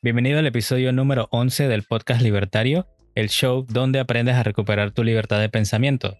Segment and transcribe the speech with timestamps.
[0.00, 5.02] Bienvenido al episodio número 11 del podcast Libertario, el show donde aprendes a recuperar tu
[5.02, 6.16] libertad de pensamiento.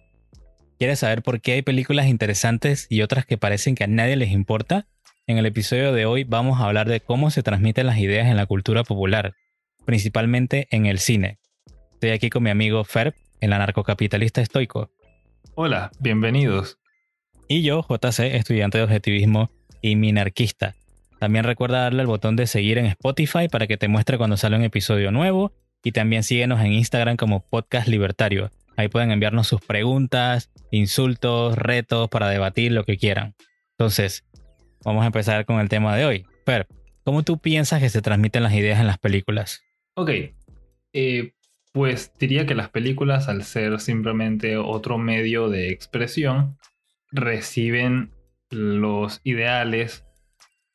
[0.77, 4.31] ¿Quieres saber por qué hay películas interesantes y otras que parecen que a nadie les
[4.31, 4.87] importa?
[5.27, 8.37] En el episodio de hoy vamos a hablar de cómo se transmiten las ideas en
[8.37, 9.33] la cultura popular,
[9.85, 11.39] principalmente en el cine.
[11.93, 14.91] Estoy aquí con mi amigo Ferb, el anarcocapitalista estoico.
[15.55, 16.79] Hola, bienvenidos.
[17.47, 19.49] Y yo, JC, estudiante de objetivismo
[19.81, 20.75] y minarquista.
[21.19, 24.55] También recuerda darle al botón de seguir en Spotify para que te muestre cuando sale
[24.55, 25.51] un episodio nuevo
[25.83, 28.51] y también síguenos en Instagram como Podcast Libertario.
[28.77, 33.35] Ahí pueden enviarnos sus preguntas, insultos, retos para debatir lo que quieran.
[33.71, 34.23] Entonces,
[34.85, 36.25] vamos a empezar con el tema de hoy.
[36.45, 36.67] Fer,
[37.03, 39.61] ¿cómo tú piensas que se transmiten las ideas en las películas?
[39.95, 40.11] Ok,
[40.93, 41.33] eh,
[41.73, 46.57] pues diría que las películas, al ser simplemente otro medio de expresión,
[47.11, 48.11] reciben
[48.49, 50.05] los ideales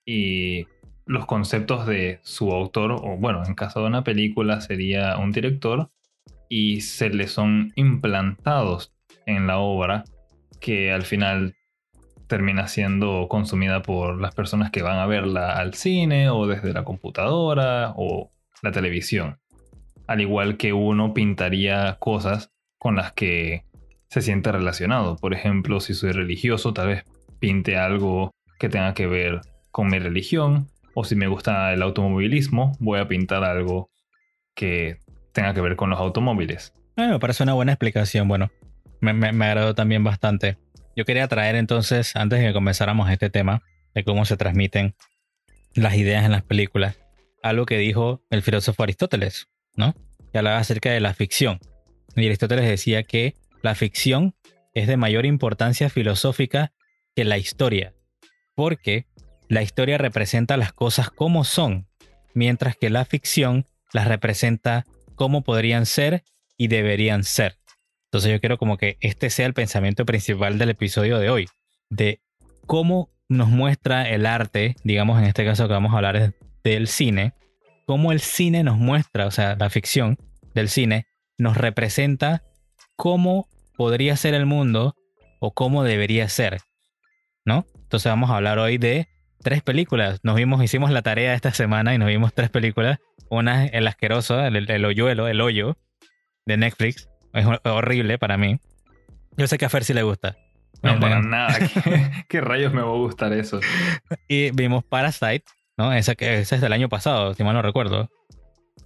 [0.05, 0.67] y
[1.07, 5.91] los conceptos de su autor, o bueno, en caso de una película sería un director,
[6.49, 8.93] y se le son implantados
[9.27, 10.05] en la obra
[10.61, 11.55] que al final
[12.27, 16.85] termina siendo consumida por las personas que van a verla al cine o desde la
[16.85, 18.31] computadora o
[18.63, 19.39] la televisión.
[20.07, 23.65] Al igual que uno pintaría cosas con las que
[24.09, 25.17] se siente relacionado.
[25.17, 27.05] Por ejemplo, si soy religioso, tal vez
[27.41, 29.41] pinte algo que tenga que ver
[29.75, 30.69] con mi religión.
[30.95, 33.91] O si me gusta el automovilismo, voy a pintar algo
[34.55, 34.99] que
[35.33, 36.73] tenga que ver con los automóviles.
[36.97, 38.29] Ah, me parece una buena explicación.
[38.29, 38.53] Bueno,
[39.01, 40.59] me, me, agradó también bastante.
[40.95, 43.63] Yo quería traer entonces, antes de que comenzáramos este tema,
[43.97, 44.95] de cómo se transmiten
[45.75, 46.97] las ideas en las películas,
[47.43, 49.97] algo que dijo el filósofo Aristóteles, ¿no?
[50.31, 51.59] Que hablaba acerca de la ficción.
[52.15, 54.37] Y Aristóteles decía que la ficción
[54.73, 56.73] es de mayor importancia filosófica
[57.17, 57.93] que la historia,
[58.55, 59.09] porque
[59.49, 61.87] la historia representa las cosas como son,
[62.35, 66.25] mientras que la ficción las representa como podrían ser
[66.57, 67.57] y deberían ser.
[68.07, 71.49] Entonces yo quiero como que este sea el pensamiento principal del episodio de hoy,
[71.91, 72.21] de
[72.67, 77.33] cómo nos muestra el arte, digamos en este caso que vamos a hablar del cine,
[77.87, 80.17] cómo el cine nos muestra, o sea, la ficción
[80.55, 81.07] del cine
[81.39, 82.43] nos representa
[82.97, 84.95] cómo podría ser el mundo
[85.41, 86.61] o cómo debería ser,
[87.45, 87.67] ¿no?
[87.75, 89.09] Entonces vamos a hablar hoy de
[89.45, 90.19] tres películas.
[90.25, 92.99] Nos vimos, hicimos la tarea esta semana y nos vimos tres películas.
[93.31, 95.77] Una, El Asqueroso, el, el hoyuelo, el hoyo
[96.47, 97.09] de Netflix.
[97.33, 98.59] Es horrible para mí.
[99.37, 100.37] Yo sé que a Fer sí le gusta.
[100.83, 101.59] No, para nada.
[102.29, 103.61] ¿Qué, rayos me va a gustar eso?
[104.29, 105.45] Y vimos Parasite,
[105.77, 105.93] ¿no?
[105.93, 108.11] Esa, que, esa es del año pasado, si mal no recuerdo.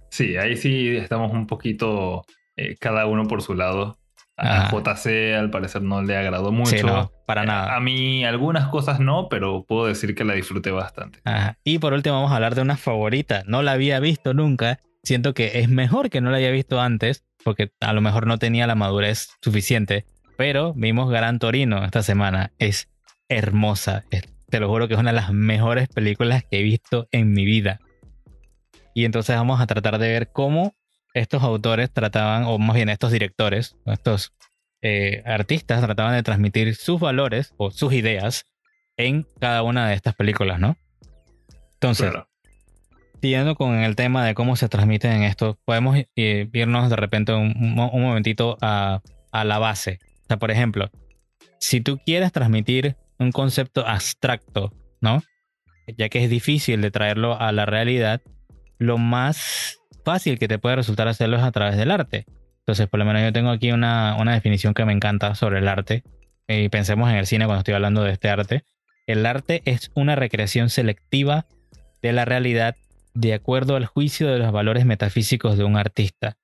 [0.09, 3.98] Sí, ahí sí estamos un poquito eh, cada uno por su lado.
[4.41, 6.71] A JC al parecer no le agradó mucho.
[6.71, 7.75] Sí, no, para nada.
[7.75, 11.19] A mí algunas cosas no, pero puedo decir que la disfruté bastante.
[11.63, 13.43] Y por último vamos a hablar de una favorita.
[13.45, 14.79] No la había visto nunca.
[15.03, 18.37] Siento que es mejor que no la haya visto antes, porque a lo mejor no
[18.37, 20.05] tenía la madurez suficiente.
[20.37, 22.51] Pero vimos Gran Torino esta semana.
[22.59, 22.89] Es
[23.27, 24.05] hermosa.
[24.49, 27.43] te lo juro que es una de las mejores películas que he visto en mi
[27.45, 27.79] vida.
[28.93, 30.73] Y entonces vamos a tratar de ver cómo
[31.19, 34.33] estos autores trataban, o más bien estos directores, estos
[34.81, 38.45] eh, artistas trataban de transmitir sus valores o sus ideas
[38.97, 40.77] en cada una de estas películas, ¿no?
[41.73, 42.11] Entonces,
[43.21, 47.53] siguiendo con el tema de cómo se transmiten en esto, podemos irnos de repente un,
[47.57, 49.01] un momentito a,
[49.31, 49.99] a la base.
[50.23, 50.89] O sea, por ejemplo,
[51.59, 55.21] si tú quieres transmitir un concepto abstracto, ¿no?
[55.97, 58.21] Ya que es difícil de traerlo a la realidad,
[58.77, 62.25] lo más fácil que te puede resultar hacerlo a través del arte.
[62.61, 66.03] Entonces, por lo menos yo tengo aquí una, definición que me encanta sobre el arte.
[66.47, 68.63] Y pensemos en el cine cuando estoy hablando de este arte.
[69.05, 71.45] El arte es una recreación selectiva
[72.01, 72.75] de la realidad
[73.13, 76.37] de acuerdo al juicio de los valores metafísicos de un artista.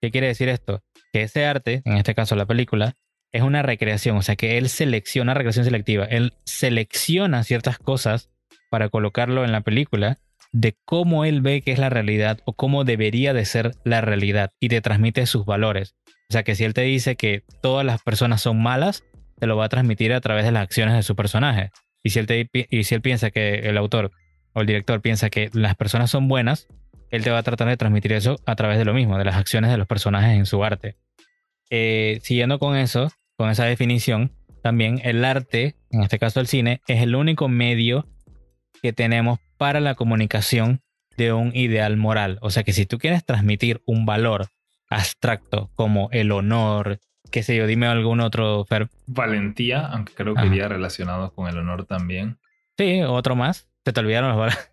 [0.00, 0.84] ¿Qué quiere decir esto?
[1.12, 2.94] Que ese arte, en este caso la película,
[3.32, 8.30] es una recreación, o sea que él selecciona, recreación selectiva, él selecciona ciertas cosas
[8.70, 10.18] para colocarlo en la película
[10.52, 14.50] de cómo él ve que es la realidad o cómo debería de ser la realidad
[14.60, 15.94] y te transmite sus valores.
[16.30, 19.04] O sea que si él te dice que todas las personas son malas,
[19.38, 21.70] te lo va a transmitir a través de las acciones de su personaje.
[22.02, 24.10] Y si él, te, y si él piensa que el autor
[24.52, 26.68] o el director piensa que las personas son buenas,
[27.10, 29.36] él te va a tratar de transmitir eso a través de lo mismo, de las
[29.36, 30.96] acciones de los personajes en su arte.
[31.70, 36.80] Eh, siguiendo con eso, con esa definición, también el arte, en este caso el cine,
[36.88, 38.06] es el único medio
[38.82, 40.80] que tenemos para la comunicación
[41.16, 42.38] de un ideal moral.
[42.42, 44.46] O sea que si tú quieres transmitir un valor
[44.88, 46.98] abstracto como el honor,
[47.30, 48.90] qué sé yo, dime algún otro verbo.
[49.06, 52.38] Valentía, aunque creo que iría relacionado con el honor también.
[52.76, 53.68] Sí, otro más.
[53.84, 54.70] Se te olvidaron los valores.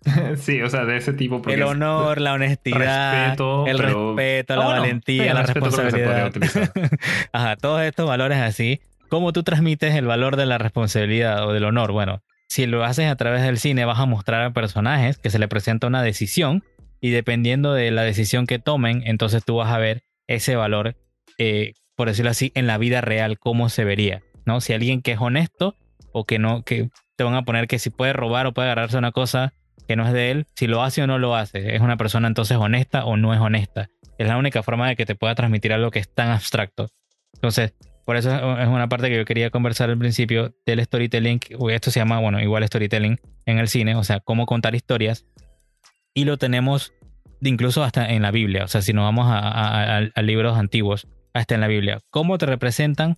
[0.42, 1.42] sí, o sea, de ese tipo.
[1.48, 5.42] El es- honor, la honestidad, Respeto, el pero- respeto, la Ah, bueno, valentía, sí, la
[5.42, 6.32] responsabilidad.
[7.32, 8.80] Ajá, todos estos valores así.
[9.08, 11.92] ¿Cómo tú transmites el valor de la responsabilidad o del honor?
[11.92, 12.22] Bueno,
[12.52, 15.48] si lo haces a través del cine, vas a mostrar a personajes que se le
[15.48, 16.62] presenta una decisión
[17.00, 20.94] y dependiendo de la decisión que tomen, entonces tú vas a ver ese valor,
[21.38, 24.60] eh, por decirlo así, en la vida real, cómo se vería, ¿no?
[24.60, 25.76] Si alguien que es honesto
[26.12, 28.98] o que no, que te van a poner que si puede robar o puede agarrarse
[28.98, 29.54] una cosa
[29.88, 32.28] que no es de él, si lo hace o no lo hace, es una persona
[32.28, 33.88] entonces honesta o no es honesta.
[34.18, 36.90] Es la única forma de que te pueda transmitir algo que es tan abstracto.
[37.32, 37.72] Entonces,
[38.04, 41.40] por eso es una parte que yo quería conversar al principio del storytelling.
[41.70, 45.24] Esto se llama, bueno, igual storytelling en el cine, o sea, cómo contar historias.
[46.14, 46.92] Y lo tenemos
[47.40, 48.64] incluso hasta en la Biblia.
[48.64, 52.00] O sea, si nos vamos a, a- libros antiguos, hasta en la Biblia.
[52.10, 53.16] ¿Cómo te representan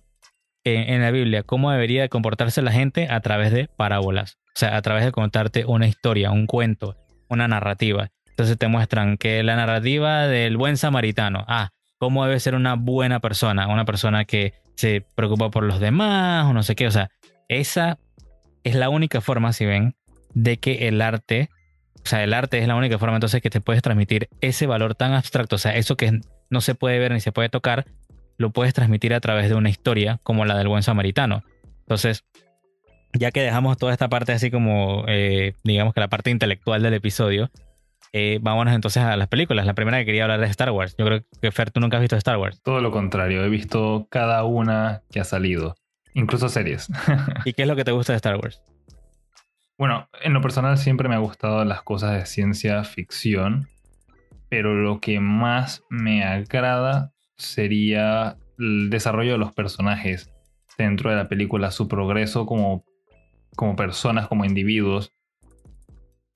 [0.63, 1.43] en, en la Biblia?
[1.43, 4.37] ¿Cómo debería de comportarse la gente a través de parábolas?
[4.55, 6.95] O sea, a través de contarte una historia, un cuento,
[7.27, 8.09] una narrativa.
[8.29, 11.43] Entonces te muestran que la narrativa del buen samaritano.
[11.47, 16.45] Ah, cómo debe ser una buena persona, una persona que se preocupa por los demás
[16.45, 16.87] o no sé qué.
[16.87, 17.09] O sea,
[17.47, 17.97] esa
[18.63, 19.95] es la única forma, si ven,
[20.33, 21.49] de que el arte,
[22.03, 24.95] o sea, el arte es la única forma entonces que te puedes transmitir ese valor
[24.95, 26.19] tan abstracto, o sea, eso que
[26.49, 27.85] no se puede ver ni se puede tocar,
[28.37, 31.43] lo puedes transmitir a través de una historia como la del buen samaritano.
[31.81, 32.25] Entonces,
[33.13, 36.95] ya que dejamos toda esta parte así como, eh, digamos que la parte intelectual del
[36.95, 37.49] episodio,
[38.17, 39.65] eh, vámonos entonces a las películas.
[39.65, 40.95] La primera que quería hablar es Star Wars.
[40.97, 42.61] Yo creo que Fer, tú nunca has visto Star Wars.
[42.63, 45.75] Todo lo contrario, he visto cada una que ha salido,
[46.13, 46.87] incluso series.
[47.43, 48.61] ¿Y qué es lo que te gusta de Star Wars?
[49.77, 53.67] Bueno, en lo personal siempre me ha gustado las cosas de ciencia ficción,
[54.47, 60.31] pero lo que más me agrada sería el desarrollo de los personajes
[60.77, 62.85] dentro de la película, su progreso como,
[63.57, 65.11] como personas, como individuos,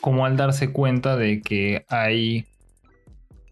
[0.02, 2.46] como al darse cuenta de que hay,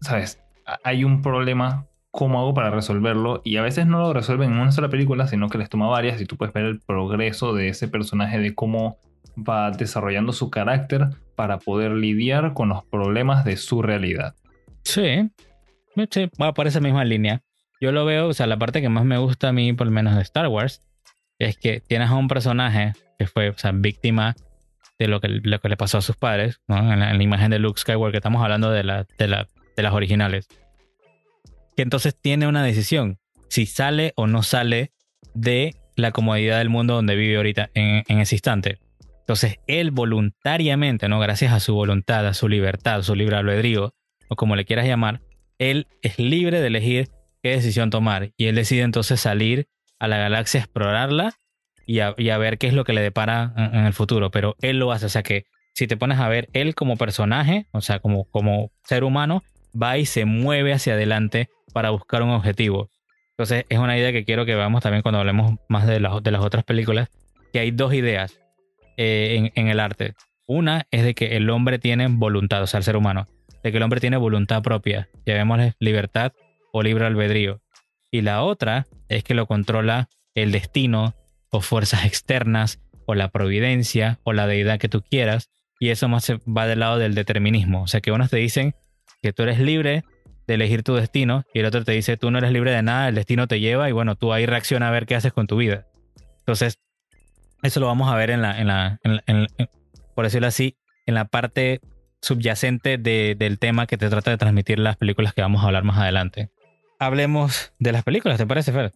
[0.00, 0.40] ¿sabes?
[0.84, 3.40] Hay un problema, ¿cómo hago para resolverlo?
[3.44, 6.20] Y a veces no lo resuelven en una sola película, sino que les toma varias
[6.20, 8.98] y tú puedes ver el progreso de ese personaje, de cómo
[9.36, 14.34] va desarrollando su carácter para poder lidiar con los problemas de su realidad.
[14.84, 15.30] Sí,
[16.10, 17.42] sí, va por esa misma línea.
[17.80, 19.92] Yo lo veo, o sea, la parte que más me gusta a mí, por lo
[19.92, 20.82] menos de Star Wars,
[21.38, 24.34] es que tienes a un personaje que fue, o sea, víctima
[24.98, 26.92] de lo que, lo que le pasó a sus padres, ¿no?
[26.92, 29.46] En la, en la imagen de Luke Skywalker, que estamos hablando de, de,
[29.76, 30.48] de las originales.
[31.76, 33.18] Que entonces tiene una decisión,
[33.48, 34.92] si sale o no sale
[35.34, 38.78] de la comodidad del mundo donde vive ahorita, en, en ese instante.
[39.20, 41.20] Entonces, él voluntariamente, ¿no?
[41.20, 43.94] Gracias a su voluntad, a su libertad, su libre albedrío,
[44.28, 45.20] o como le quieras llamar,
[45.58, 47.08] él es libre de elegir
[47.42, 48.30] qué decisión tomar.
[48.36, 49.68] Y él decide entonces salir
[49.98, 51.34] a la galaxia, explorarla
[51.88, 54.30] y a, ver qué es lo que le depara en, en el futuro.
[54.30, 55.06] Pero él lo hace.
[55.06, 58.70] O sea que si te pones a ver, él como personaje, o sea, como, como
[58.84, 59.42] ser humano,
[59.80, 62.90] va y se mueve hacia adelante para buscar un objetivo.
[63.30, 66.30] Entonces es una idea que quiero que veamos también cuando hablemos más de las, de
[66.30, 67.08] las otras películas,
[67.52, 68.38] que hay dos ideas
[68.98, 70.12] eh, en, en el arte.
[70.46, 73.26] Una es de que el hombre tiene voluntad, o sea, el ser humano,
[73.62, 76.32] de que el hombre tiene voluntad propia, llamémosle libertad
[76.72, 77.62] o libre albedrío.
[78.10, 81.14] Y la otra es que lo controla el destino
[81.50, 85.50] o fuerzas externas o la providencia o la deidad que tú quieras.
[85.80, 87.82] Y eso más va del lado del determinismo.
[87.82, 88.74] O sea que unos te dicen
[89.22, 90.04] que tú eres libre
[90.46, 93.08] de elegir tu destino y el otro te dice tú no eres libre de nada,
[93.08, 95.56] el destino te lleva y bueno, tú ahí reacciona a ver qué haces con tu
[95.56, 95.86] vida.
[96.40, 96.78] Entonces,
[97.62, 99.68] eso lo vamos a ver en la, en la, en la- en la- en-
[100.14, 101.80] por decirlo así, en la parte
[102.22, 105.84] subyacente de- del tema que te trata de transmitir las películas que vamos a hablar
[105.84, 106.50] más adelante.
[106.98, 108.92] Hablemos de las películas, ¿te parece, Fer?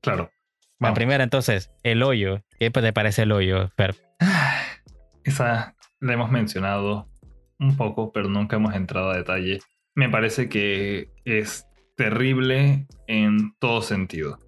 [0.00, 0.30] Claro.
[0.78, 0.96] La Vamos.
[0.96, 2.42] primera, entonces, El Hoyo.
[2.58, 3.94] ¿Qué te parece El Hoyo, Fer?
[5.24, 7.08] Esa la hemos mencionado
[7.58, 9.60] un poco, pero nunca hemos entrado a detalle.
[9.94, 11.66] Me parece que es
[11.96, 14.38] terrible en todo sentido.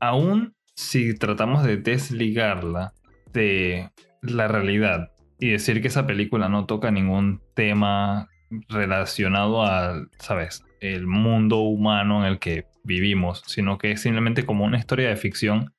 [0.00, 2.92] Aún si tratamos de desligarla
[3.32, 3.90] de
[4.22, 8.28] la realidad y decir que esa película no toca ningún tema
[8.68, 14.64] relacionado al, ¿sabes?, el mundo humano en el que vivimos, sino que es simplemente como
[14.64, 15.72] una historia de ficción,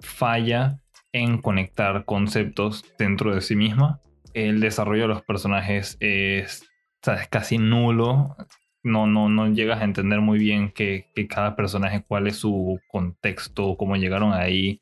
[0.00, 0.78] falla
[1.12, 4.00] en conectar conceptos dentro de sí misma.
[4.32, 6.66] El desarrollo de los personajes es,
[7.02, 7.28] ¿sabes?
[7.28, 8.34] casi nulo.
[8.82, 12.80] No, no, no llegas a entender muy bien que, que cada personaje, cuál es su
[12.88, 14.80] contexto, cómo llegaron ahí.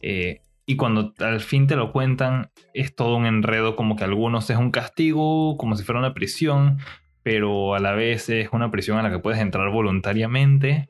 [0.00, 4.50] Eh, y cuando al fin te lo cuentan, es todo un enredo, como que algunos
[4.50, 6.78] es un castigo, como si fuera una prisión,
[7.22, 10.88] pero a la vez es una prisión a la que puedes entrar voluntariamente.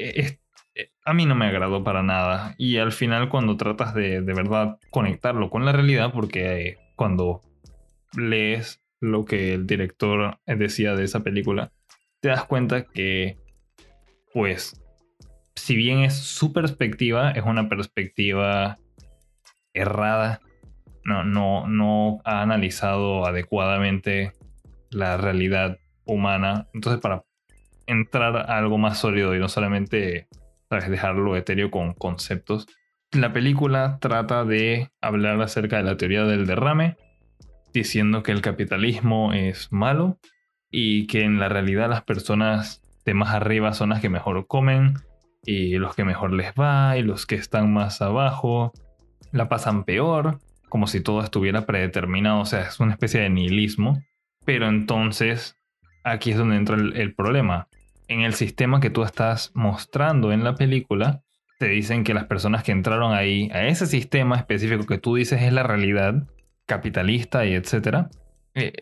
[0.00, 0.38] Eh,
[1.04, 2.54] a mí no me agradó para nada.
[2.58, 7.42] Y al final cuando tratas de de verdad conectarlo con la realidad, porque eh, cuando
[8.16, 11.72] lees lo que el director decía de esa película,
[12.20, 13.38] te das cuenta que,
[14.32, 14.82] pues,
[15.56, 18.76] si bien es su perspectiva, es una perspectiva
[19.72, 20.40] errada.
[21.04, 24.32] No, no, no ha analizado adecuadamente
[24.90, 26.68] la realidad humana.
[26.74, 27.24] Entonces, para
[27.90, 30.28] entrar a algo más sólido y no solamente
[30.70, 32.66] dejarlo etéreo con conceptos,
[33.12, 36.96] la película trata de hablar acerca de la teoría del derrame,
[37.72, 40.18] diciendo que el capitalismo es malo
[40.70, 44.94] y que en la realidad las personas de más arriba son las que mejor comen
[45.44, 48.72] y los que mejor les va y los que están más abajo
[49.32, 54.02] la pasan peor, como si todo estuviera predeterminado, o sea, es una especie de nihilismo.
[54.44, 55.56] Pero entonces,
[56.04, 57.68] aquí es donde entra el, problema.
[58.10, 61.22] En el sistema que tú estás mostrando en la película,
[61.60, 65.42] te dicen que las personas que entraron ahí, a ese sistema específico que tú dices
[65.42, 66.26] es la realidad
[66.66, 68.10] capitalista y etcétera,
[68.54, 68.72] eh,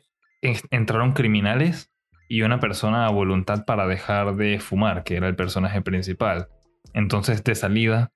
[0.71, 1.93] entraron criminales
[2.27, 6.49] y una persona a voluntad para dejar de fumar, que era el personaje principal.
[6.95, 8.13] Entonces, de salida,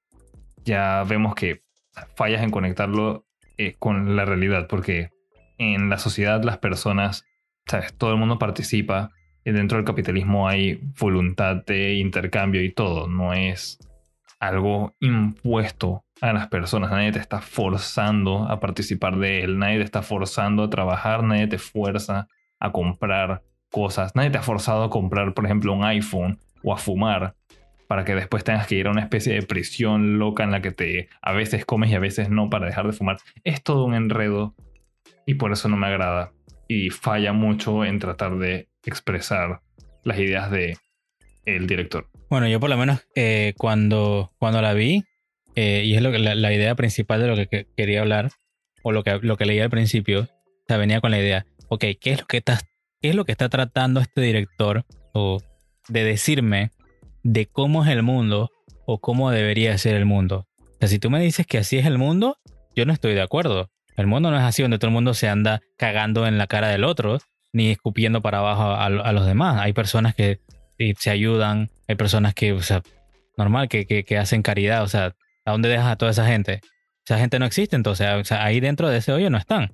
[0.64, 1.62] ya vemos que
[2.16, 3.26] fallas en conectarlo
[3.58, 5.10] eh, con la realidad, porque
[5.58, 7.26] en la sociedad las personas,
[7.66, 7.92] ¿sabes?
[7.98, 9.10] Todo el mundo participa.
[9.44, 13.08] Dentro del capitalismo hay voluntad de intercambio y todo.
[13.08, 13.78] No es
[14.38, 16.90] algo impuesto a las personas.
[16.90, 19.58] Nadie te está forzando a participar de él.
[19.58, 21.24] Nadie te está forzando a trabajar.
[21.24, 22.28] Nadie te fuerza
[22.60, 24.14] a comprar cosas.
[24.14, 27.34] Nadie te ha forzado a comprar, por ejemplo, un iPhone o a fumar
[27.88, 30.70] para que después tengas que ir a una especie de prisión loca en la que
[30.70, 33.18] te a veces comes y a veces no para dejar de fumar.
[33.44, 34.54] Es todo un enredo
[35.26, 36.32] y por eso no me agrada
[36.68, 39.60] y falla mucho en tratar de expresar
[40.04, 40.76] las ideas de
[41.44, 42.08] el director.
[42.30, 45.04] Bueno, yo por lo menos eh, cuando, cuando la vi,
[45.54, 48.30] eh, y es lo que, la, idea principal de lo que, quería hablar,
[48.82, 51.84] o lo que, lo que leí al principio, o sea, venía con la idea, ok,
[52.00, 52.60] ¿qué es lo que está,
[53.00, 55.40] qué es lo que está tratando este director o
[55.88, 56.70] de decirme
[57.22, 58.50] de cómo es el mundo
[58.86, 60.46] o cómo debería ser el mundo.
[60.58, 62.38] O sea, si tú me dices que así es el mundo,
[62.74, 63.70] yo no estoy de acuerdo.
[63.96, 66.68] El mundo no es así donde todo el mundo se anda cagando en la cara
[66.68, 67.18] del otro,
[67.52, 69.60] ni escupiendo para abajo a, los demás.
[69.60, 70.40] Hay personas que
[70.98, 72.82] se ayudan, hay personas que, o sea,
[73.36, 74.82] normal, que, hacen caridad.
[74.82, 76.60] O sea, ¿a dónde dejas a toda esa gente?
[77.04, 79.72] Esa gente no existe, entonces, o sea, ahí dentro de ese hoyo no están.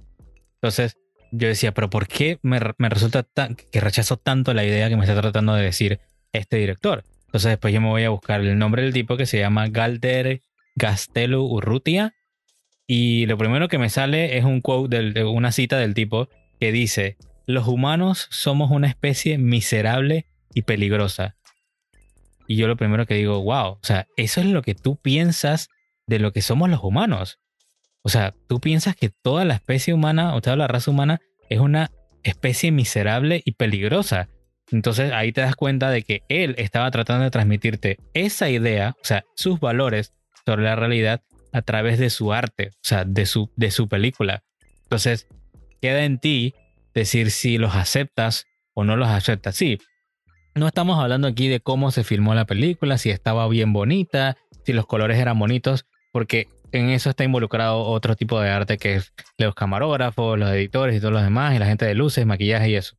[0.55, 0.97] Entonces,
[1.31, 3.25] yo decía, pero ¿por qué me, resulta
[3.71, 6.01] que rechazo tanto la idea que me está tratando de decir
[6.33, 7.05] este director?
[7.27, 10.41] Entonces después yo me voy a buscar el nombre del tipo que se llama Galder
[10.75, 12.15] Gastelu Urrutia.
[12.87, 16.73] Y lo primero que me sale es un quote de una cita del tipo que
[16.73, 21.35] dice, los humanos somos una especie miserable y peligrosa.
[22.47, 25.71] Y yo lo primero que digo, wow, o sea, eso es lo que tú piensas
[26.07, 27.40] de lo que somos los humanos.
[28.02, 31.59] O sea, tú piensas que toda la especie humana, o toda la raza humana, es
[31.59, 31.90] una
[32.23, 34.28] especie miserable y peligrosa.
[34.71, 39.05] Entonces ahí te das cuenta de que él estaba tratando de transmitirte esa idea, o
[39.05, 40.12] sea, sus valores
[40.45, 41.23] sobre la realidad
[41.55, 44.43] a través de su arte, o sea, de su, de su película.
[44.83, 45.28] Entonces,
[45.81, 46.55] queda en ti
[46.99, 49.57] decir si los aceptas o no los aceptas.
[49.57, 49.78] Sí,
[50.55, 54.73] no estamos hablando aquí de cómo se filmó la película, si estaba bien bonita, si
[54.73, 59.12] los colores eran bonitos, porque en eso está involucrado otro tipo de arte que es
[59.38, 62.75] los camarógrafos, los editores y todos los demás, y la gente de luces, maquillaje y
[62.76, 62.97] eso.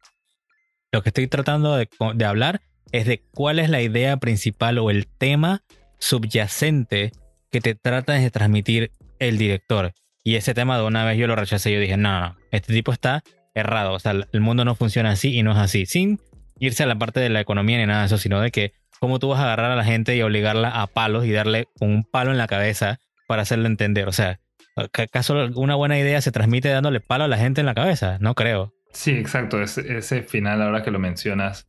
[0.91, 1.87] Lo que estoy tratando de,
[2.25, 5.61] hablar es de cuál es la idea principal o el tema
[5.99, 7.11] subyacente
[7.51, 9.93] que te trata de transmitir el director.
[10.23, 11.71] Y ese tema de una vez yo lo rechacé.
[11.71, 13.93] Yo dije, no, no, este tipo está errado.
[13.93, 15.85] O sea, el mundo no funciona así y no es así.
[15.85, 16.19] Sin
[16.59, 19.19] irse a la parte de la economía ni nada de eso, sino de que cómo
[19.19, 22.31] tú vas a agarrar a la gente y obligarla a palos y darle un palo
[22.31, 24.07] en la cabeza para hacerle entender.
[24.07, 24.39] O sea,
[24.75, 28.17] ¿acaso una buena idea se transmite dándole palo a la gente en la cabeza?
[28.19, 28.73] No creo.
[28.91, 29.61] Sí, exacto.
[29.61, 31.65] Ese, final, ahora que lo mencionas,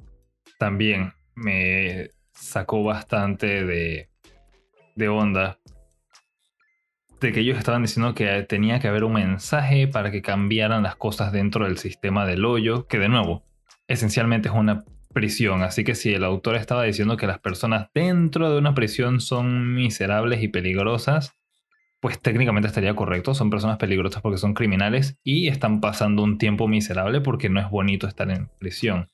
[0.59, 4.09] también me sacó bastante de,
[4.97, 5.59] de onda.
[7.21, 10.97] De que ellos estaban diciendo que tenía que haber un mensaje para que cambiaran las
[10.97, 13.45] cosas dentro del sistema del hoyo, que de nuevo,
[13.89, 15.63] esencialmente es una prisión.
[15.63, 19.75] Así que si el autor estaba diciendo que las personas dentro de una prisión son
[19.75, 21.35] miserables y peligrosas,
[22.01, 23.35] pues técnicamente estaría correcto.
[23.35, 27.69] Son personas peligrosas porque son criminales y están pasando un tiempo miserable porque no es
[27.69, 29.09] bonito estar en prisión.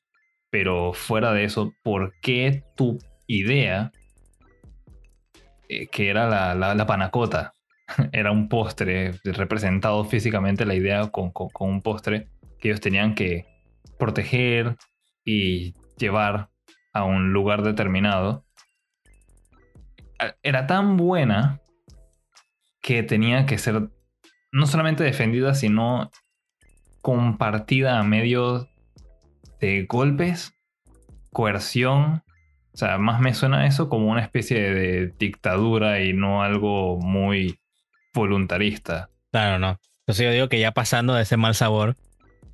[0.49, 3.91] Pero fuera de eso, ¿por qué tu idea,
[5.67, 7.53] eh, que era la, panacota,
[8.11, 12.29] era un postre representado físicamente la idea con, con un postre
[12.59, 13.45] que ellos tenían que
[13.97, 14.75] proteger
[15.25, 16.49] y llevar
[16.93, 18.45] a un lugar determinado,
[20.41, 21.61] era tan buena
[22.81, 23.89] que tenía que ser
[24.51, 26.09] no solamente defendida, sino
[27.01, 28.67] compartida a medio
[29.59, 30.53] de golpes,
[31.31, 32.23] coerción.
[32.73, 37.59] O sea, más me suena eso como una especie de dictadura y no algo muy
[38.17, 39.09] voluntarista.
[39.31, 39.79] Claro, no.
[39.99, 41.95] Entonces yo digo que ya pasando de ese mal sabor,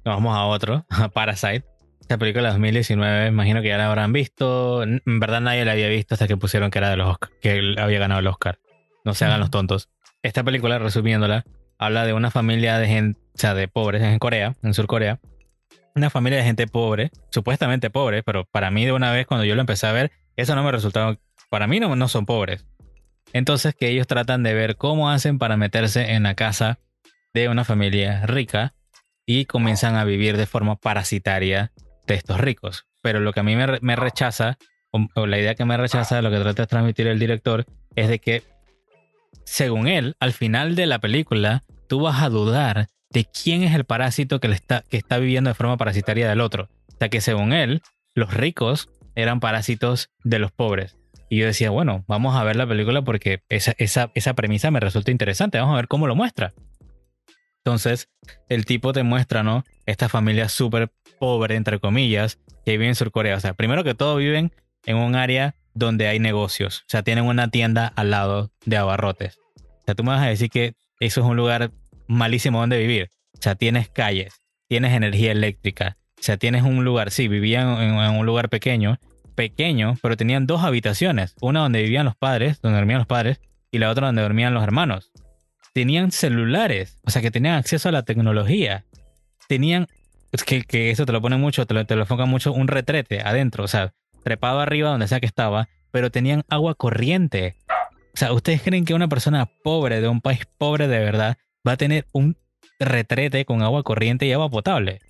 [0.05, 1.65] nos vamos a otro, a Parasite.
[2.01, 4.83] Esta película de 2019, imagino que ya la habrán visto.
[4.83, 7.75] En verdad nadie la había visto hasta que pusieron que era de los Oscar, que
[7.77, 8.59] había ganado el Oscar.
[9.05, 9.89] No se hagan los tontos.
[10.21, 11.45] Esta película, resumiéndola,
[11.77, 15.19] habla de una familia de gente, o sea, de pobres en Corea, en Sur Corea.
[15.95, 19.55] Una familia de gente pobre, supuestamente pobre, pero para mí de una vez cuando yo
[19.55, 21.17] lo empecé a ver, eso no me resultaba,
[21.49, 22.65] para mí no, no son pobres.
[23.33, 26.79] Entonces que ellos tratan de ver cómo hacen para meterse en la casa
[27.33, 28.73] de una familia rica
[29.25, 31.71] y comienzan a vivir de forma parasitaria
[32.05, 32.85] de estos ricos.
[33.01, 34.57] Pero lo que a mí me, rechaza,
[34.91, 38.19] o, la idea que me rechaza, lo que trata de transmitir el director, es de
[38.19, 38.43] que,
[39.45, 43.85] según él, al final de la película, tú vas a dudar de quién es el
[43.85, 46.69] parásito que, está, que está viviendo de forma parasitaria del otro.
[46.93, 47.81] O sea que, según él,
[48.13, 50.97] los ricos eran parásitos de los pobres.
[51.33, 54.79] Y yo decía, bueno, vamos a ver la película porque esa, esa, esa premisa me
[54.79, 56.53] resulta interesante, vamos a ver cómo lo muestra.
[57.65, 58.07] Entonces,
[58.49, 59.63] el tipo te muestra, ¿no?
[59.87, 63.35] Esta familia súper pobre, entre comillas, que vive en Surcorea.
[63.35, 64.51] O sea, primero que todo viven
[64.85, 66.81] en un área donde hay negocios.
[66.81, 69.39] O sea, tienen una tienda al lado de abarrotes.
[69.57, 71.71] O sea, tú me vas a decir que eso es un lugar
[72.07, 73.09] malísimo donde vivir.
[73.39, 74.35] O sea, tienes calles,
[74.67, 75.97] tienes energía eléctrica.
[76.19, 78.99] O sea, tienes un lugar, sí, vivían en, en un lugar pequeño,
[79.35, 81.35] pequeño, pero tenían dos habitaciones.
[81.41, 84.63] Una donde vivían los padres, donde dormían los padres, y la otra donde dormían los
[84.63, 85.11] hermanos
[85.73, 88.85] tenían celulares, o sea, que tenían acceso a la tecnología.
[89.47, 89.87] Tenían,
[90.31, 93.21] es que, eso te lo pone mucho, te lo, te lo enfoca mucho, un retrete
[93.21, 97.55] adentro, o sea, trepado arriba donde sea que estaba, pero tenían agua corriente.
[98.13, 101.37] O sea, ¿ustedes creen que una persona pobre de un país pobre de verdad
[101.67, 102.37] va a tener un
[102.79, 105.01] retrete con agua corriente y agua potable?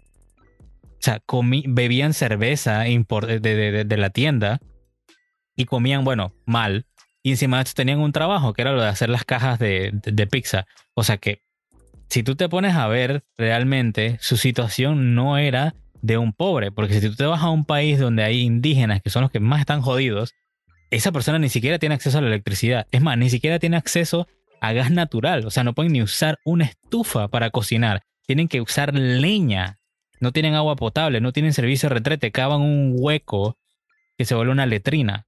[1.03, 1.22] O sea,
[1.65, 4.62] bebían cerveza de, de, la tienda
[5.54, 6.86] y comían, bueno, mal,
[7.21, 10.28] y encima de tenían un trabajo que era lo de hacer las cajas de, de,
[10.28, 10.65] pizza.
[10.93, 11.41] O sea que
[12.08, 16.71] si tú te pones a ver realmente, su situación no era de un pobre.
[16.71, 19.41] Porque si tú te vas a un país donde hay indígenas que son los que
[19.41, 20.34] más están jodidos,
[20.89, 22.88] esa persona ni siquiera tiene acceso a la electricidad.
[22.91, 24.25] Es más, ni siquiera tiene acceso
[24.62, 25.45] a gas natural.
[25.45, 28.04] O sea, no pueden ni usar una estufa para cocinar.
[28.25, 29.80] Tienen que usar leña.
[30.23, 33.57] No tienen agua potable, no tienen servicio de retrete, cavan un hueco
[34.17, 35.25] que se vuelve una letrina.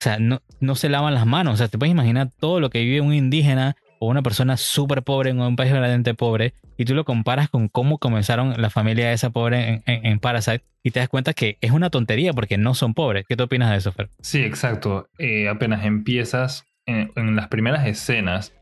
[0.00, 1.54] O sea, no, no se lavan las manos.
[1.54, 5.02] O sea, te puedes imaginar todo lo que vive un indígena o una persona súper
[5.02, 9.08] pobre en un país verdaderamente pobre y tú lo comparas con cómo comenzaron la familia
[9.08, 12.74] de esa pobre en, Parasite y te das cuenta que es una tontería porque no
[12.74, 13.24] son pobres.
[13.28, 14.10] ¿Qué te opinas de eso, Fer?
[14.20, 15.08] Sí, exacto.
[15.18, 18.54] Eh, apenas empiezas en, en las primeras escenas,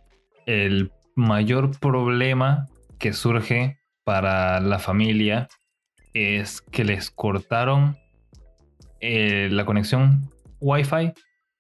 [0.47, 2.69] el mayor problema
[2.99, 5.49] que surge para la familia
[6.15, 7.99] es que les cortaron
[9.01, 11.13] eh, la conexión Wi-Fi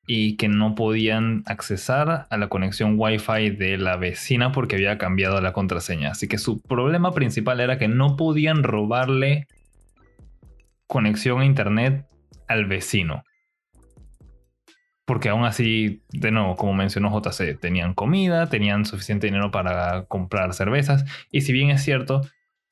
[0.06, 5.40] y que no podían accesar a la conexión Wi-Fi de la vecina porque había cambiado
[5.40, 6.10] la contraseña.
[6.10, 9.46] Así que su problema principal era que no podían robarle
[10.86, 12.06] conexión a internet
[12.46, 13.24] al vecino.
[15.06, 20.54] Porque aún así, de nuevo, como mencionó JC, tenían comida, tenían suficiente dinero para comprar
[20.54, 21.04] cervezas.
[21.30, 22.22] Y si bien es cierto,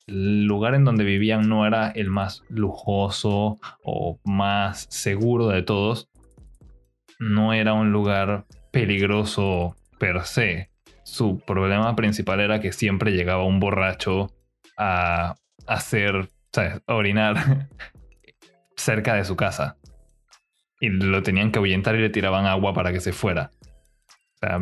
[0.07, 6.09] el lugar en donde vivían no era el más lujoso o más seguro de todos,
[7.19, 10.69] no era un lugar peligroso per se.
[11.03, 14.31] Su problema principal era que siempre llegaba un borracho
[14.77, 15.35] a
[15.67, 16.29] hacer,
[16.87, 17.69] orinar
[18.75, 19.77] cerca de su casa.
[20.79, 23.51] Y lo tenían que ahuyentar y le tiraban agua para que se fuera.
[24.35, 24.59] O sea,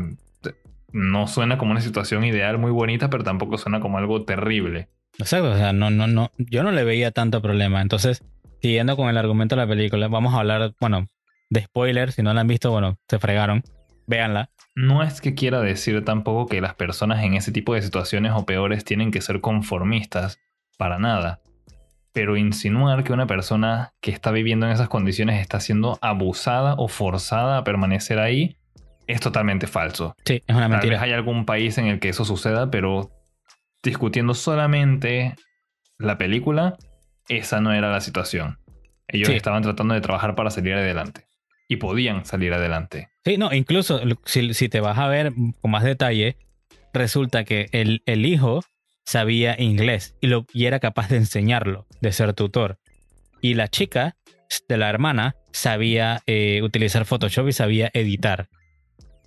[0.92, 4.90] no suena como una situación ideal muy bonita, pero tampoco suena como algo terrible.
[5.18, 7.82] Exacto, o sea, no, no, no, yo no le veía tanto problema.
[7.82, 8.24] Entonces,
[8.62, 11.08] siguiendo con el argumento de la película, vamos a hablar, bueno,
[11.50, 12.12] de spoiler.
[12.12, 13.64] Si no la han visto, bueno, se fregaron.
[14.08, 14.50] Véanla.
[14.76, 18.46] No es que quiera decir tampoco que las personas en ese tipo de situaciones o
[18.46, 20.40] peores tienen que ser conformistas.
[20.78, 21.42] Para nada.
[22.14, 26.88] Pero insinuar que una persona que está viviendo en esas condiciones está siendo abusada o
[26.88, 28.58] forzada a permanecer ahí
[29.06, 30.16] es totalmente falso.
[30.26, 30.82] Sí, es una mentira.
[30.82, 33.12] Tal vez hay algún país en el que eso suceda, pero
[33.84, 35.36] discutiendo solamente
[35.98, 36.78] la película,
[37.28, 38.60] esa no era la situación.
[39.08, 41.26] Ellos estaban tratando de trabajar para salir adelante
[41.68, 43.10] y podían salir adelante.
[43.24, 46.38] Sí, no, incluso si, te vas a ver con más detalle,
[46.94, 48.62] resulta que el, el hijo
[49.06, 52.80] sabía inglés y, lo, y era capaz de enseñarlo, de ser tutor.
[53.42, 54.16] Y la chica
[54.68, 58.50] de la hermana sabía eh, utilizar Photoshop y sabía editar.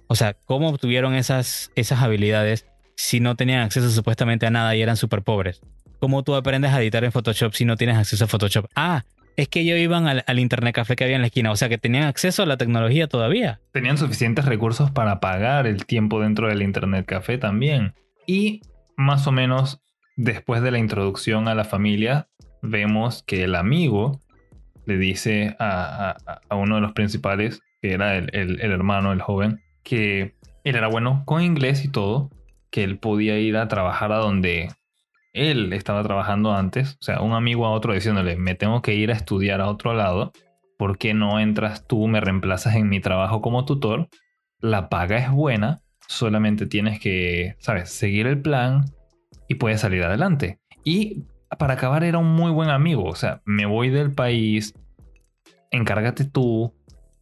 [0.06, 4.82] O sea, ¿cómo obtuvieron esas, esas habilidades si no tenían acceso supuestamente a nada y
[4.82, 5.60] eran súper pobres?
[6.04, 8.66] ¿cómo tú aprendes a editar en Photoshop si no tienes acceso a Photoshop?
[8.76, 9.04] Ah,
[9.38, 11.70] es que ellos iban al, al, internet café que había en la esquina, o sea
[11.70, 13.58] que tenían acceso a la tecnología todavía.
[13.72, 17.94] Tenían suficientes recursos para pagar el tiempo dentro del internet café también.
[18.26, 18.60] Y
[18.98, 19.80] más o menos
[20.16, 22.28] después de la introducción a la familia,
[22.60, 24.20] vemos que el amigo
[24.84, 26.16] le dice a,
[26.50, 31.22] uno de los principales, que era el, el, hermano, el joven, que él era bueno
[31.24, 32.28] con inglés y todo,
[32.74, 34.68] que él podía ir a trabajar a donde
[35.32, 39.12] él estaba trabajando antes, o sea, un amigo a otro diciéndole, me tengo que ir
[39.12, 40.32] a estudiar a otro lado,
[40.76, 44.08] ¿por qué no entras tú, me reemplazas en mi trabajo como tutor?
[44.58, 48.86] La paga es buena, solamente tienes que, ¿sabes?, seguir el plan
[49.46, 50.58] y puedes salir adelante.
[50.82, 51.22] Y
[51.56, 54.74] para acabar era un muy buen amigo, o sea, me voy del país,
[55.70, 56.74] encárgate tú,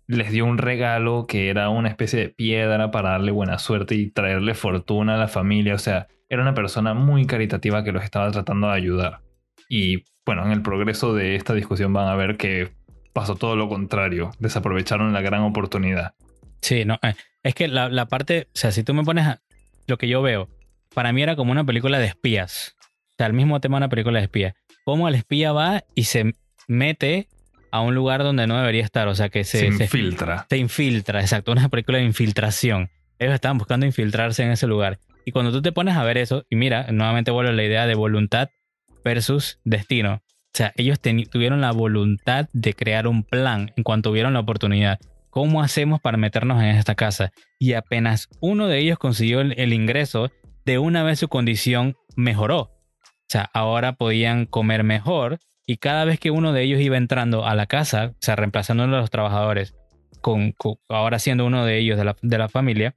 [0.07, 4.11] les dio un regalo que era una especie de piedra para darle buena suerte y
[4.11, 8.31] traerle fortuna a la familia, o sea, era una persona muy caritativa que los estaba
[8.31, 9.21] tratando de ayudar.
[9.69, 12.73] Y bueno, en el progreso de esta discusión van a ver que
[13.13, 16.15] pasó todo lo contrario, desaprovecharon la gran oportunidad.
[16.61, 19.43] Sí, no, eh, es que la, parte, o sea, si tú me pones a,
[19.87, 20.49] lo que yo veo,
[20.95, 22.77] para mí era como una película de espías.
[23.11, 24.55] O sea, el mismo tema de una película de espías.
[24.85, 26.35] Cómo el espía va y se
[26.69, 27.29] mete
[27.73, 29.09] a un lugar donde no debería estar.
[29.09, 30.47] O sea, que se, se infiltra.
[30.49, 31.51] Se, infiltra, exacto.
[31.51, 32.91] Una película de infiltración.
[33.19, 35.01] Ellos estaban buscando infiltrarse en ese lugar.
[35.25, 37.87] Y cuando tú te pones a ver eso, y mira, nuevamente vuelvo a la idea
[37.87, 38.51] de voluntad
[39.05, 40.23] versus destino.
[40.25, 45.01] O sea, ellos tuvieron la voluntad de crear un plan en cuanto tuvieron la oportunidad.
[45.31, 47.33] ¿Cómo hacemos para meternos en esta casa?
[47.59, 50.31] Y apenas uno de ellos consiguió el ingreso,
[50.67, 52.59] de una vez su condición mejoró.
[52.61, 55.39] O sea, ahora podían comer mejor
[55.73, 58.83] y cada vez que uno de ellos iba entrando a la casa, o sea, reemplazando
[58.85, 59.75] a los trabajadores,
[60.21, 60.55] con,
[60.91, 62.95] ahora siendo uno de ellos de la, de la familia,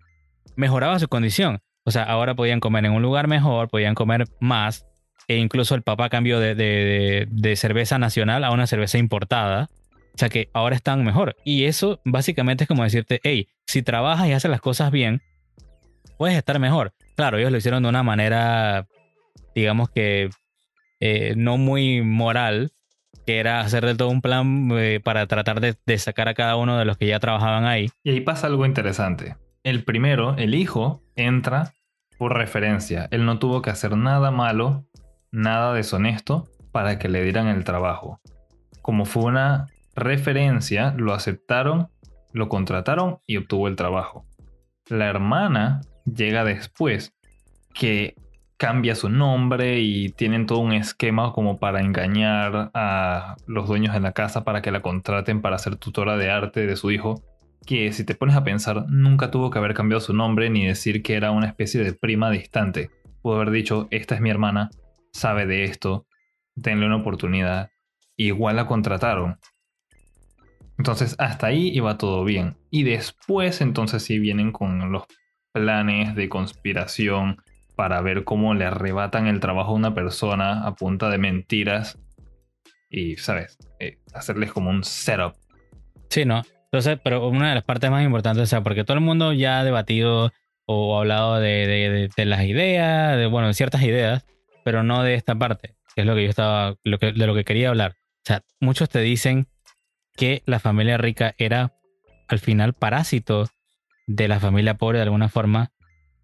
[0.58, 1.62] mejoraba su condición.
[1.86, 4.86] O sea, ahora podían comer en un lugar mejor, podían comer más,
[5.30, 9.70] e incluso el papá cambió de, de, de, cerveza nacional a una cerveza importada.
[10.14, 11.38] O sea que ahora están mejor.
[11.46, 15.22] Y eso básicamente es como decirte, hey, si trabajas y haces las cosas bien,
[16.18, 16.92] puedes estar mejor.
[17.16, 18.86] Claro, ellos lo hicieron de una manera,
[19.56, 20.30] digamos que
[21.00, 22.72] eh, no muy moral,
[23.26, 26.56] que era hacer de todo un plan eh, para tratar de, de, sacar a cada
[26.56, 27.90] uno de los que ya trabajaban ahí.
[28.04, 29.36] Y ahí pasa algo interesante.
[29.64, 31.74] El primero, el hijo, entra
[32.18, 33.08] por referencia.
[33.12, 34.86] Él no tuvo que hacer nada malo,
[35.32, 38.20] nada deshonesto para que le dieran el trabajo.
[38.82, 41.90] Como fue una referencia, lo aceptaron,
[42.32, 44.26] lo contrataron y obtuvo el trabajo.
[44.88, 47.14] La hermana llega después,
[47.74, 48.16] que
[48.58, 54.00] cambia su nombre y tienen todo un esquema como para engañar a los dueños de
[54.00, 57.22] la casa para que la contraten para ser tutora de arte de su hijo,
[57.66, 61.04] que si te pones a pensar nunca tuvo que haber cambiado su nombre ni decir
[61.04, 62.92] que era una especie de prima distante.
[63.22, 64.70] Pudo haber dicho, esta es mi hermana,
[65.12, 66.06] sabe de esto,
[66.54, 67.72] denle una oportunidad.
[68.16, 69.38] Igual la contrataron.
[70.78, 72.56] Entonces hasta ahí iba todo bien.
[72.70, 75.04] Y después entonces sí vienen con los
[75.52, 77.38] planes de conspiración
[77.76, 82.00] para ver cómo le arrebatan el trabajo a una persona a punta de mentiras
[82.90, 83.58] y, ¿sabes?
[83.80, 85.36] Eh, hacerles como un setup.
[86.10, 86.44] Sí, ¿no?
[86.66, 89.60] Entonces, pero una de las partes más importantes, o sea, porque todo el mundo ya
[89.60, 90.32] ha debatido
[90.66, 94.26] o hablado de, de, las ideas, de, bueno, de ciertas ideas,
[94.64, 97.36] pero no de esta parte, que es lo que yo estaba, lo que, de lo
[97.36, 97.96] que quería hablar.
[97.98, 99.48] O sea, muchos te dicen
[100.16, 101.74] que la familia rica era
[102.28, 103.48] al final parásito
[104.08, 105.72] de la familia pobre de alguna forma.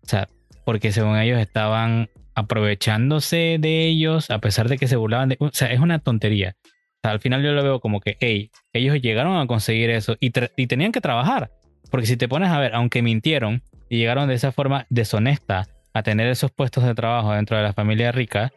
[0.04, 0.28] O sea,
[0.66, 5.38] porque según ellos estaban aprovechándose de ellos a pesar de que se burlaban de...
[5.40, 6.56] O sea, es una tontería.
[6.58, 10.16] O sea, al final yo lo veo como que, hey, ellos llegaron a conseguir eso
[10.20, 11.52] y, y tenían que trabajar.
[11.90, 16.04] Porque si te pones a ver, aunque mintieron y llegaron de esa forma deshonesta a
[16.04, 18.52] tener esos puestos de trabajo dentro de la familia rica,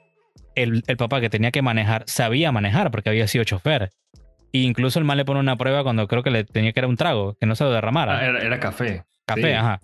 [0.55, 3.91] el, el papá que tenía que manejar sabía manejar porque había sido chofer.
[4.53, 6.87] E incluso el mal le pone una prueba cuando creo que le tenía que era
[6.87, 8.19] un trago, que no se lo derramara.
[8.19, 9.03] Ah, era, era, café.
[9.27, 9.81] Café, ajá.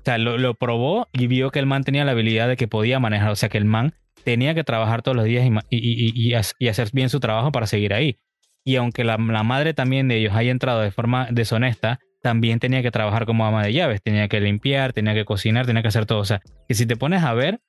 [0.00, 2.98] O sea, lo, probó y vio que el man tenía la habilidad de que podía
[2.98, 3.30] manejar.
[3.30, 7.08] O sea, que el man tenía que trabajar todos los días y, y, hacer bien
[7.08, 8.18] su trabajo para seguir ahí.
[8.64, 12.90] Y aunque la, madre también de ellos haya entrado de forma deshonesta, también tenía que
[12.90, 14.02] trabajar como ama de llaves.
[14.02, 16.18] Tenía que limpiar, tenía que cocinar, tenía que hacer todo.
[16.18, 17.60] O sea, que si te pones a ver,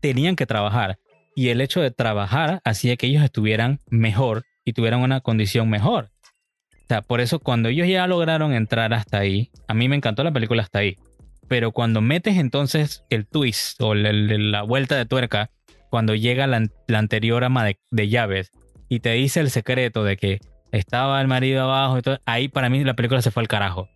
[0.00, 0.98] tenían que trabajar.
[1.34, 6.10] Y el hecho de trabajar hacía que ellos estuvieran mejor y tuvieran una condición mejor.
[6.72, 10.22] O sea, por eso cuando ellos ya lograron entrar hasta ahí, a mí me encantó
[10.22, 10.96] la película hasta ahí.
[11.48, 15.50] Pero cuando metes entonces el twist o la vuelta de tuerca,
[15.90, 16.62] cuando llega la,
[16.98, 18.50] anterior ama de, llaves
[18.88, 20.40] y te dice el secreto de que
[20.72, 23.88] estaba el marido abajo y todo, ahí para mí la película se fue al carajo.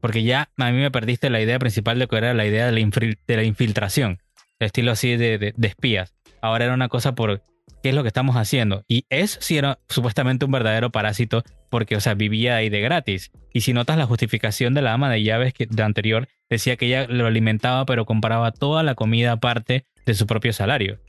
[0.00, 2.72] Porque ya a mí me perdiste la idea principal de que era la idea de
[2.72, 4.18] la, infiltración,
[4.58, 6.14] estilo así de, de, espías.
[6.40, 7.42] ahora era una cosa por
[7.82, 8.84] qué es lo que estamos haciendo.
[8.88, 13.32] Y es sí era supuestamente un verdadero parásito porque, o sea, vivía ahí de gratis.
[13.52, 16.86] Y si notas la justificación de la ama de llaves que, de anterior, decía que
[16.86, 21.00] ella lo alimentaba pero compraba toda la comida aparte de su propio salario.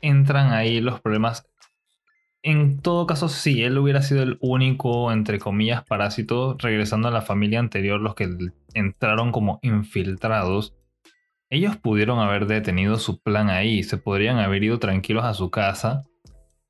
[0.00, 1.46] Entran ahí los problemas.
[2.42, 7.22] En todo caso, si él hubiera sido el único, entre comillas, parásito, regresando a la
[7.22, 8.28] familia anterior, los que
[8.72, 10.72] entraron como infiltrados,
[11.50, 16.02] ellos pudieron haber detenido su plan ahí, se podrían haber ido tranquilos a su casa,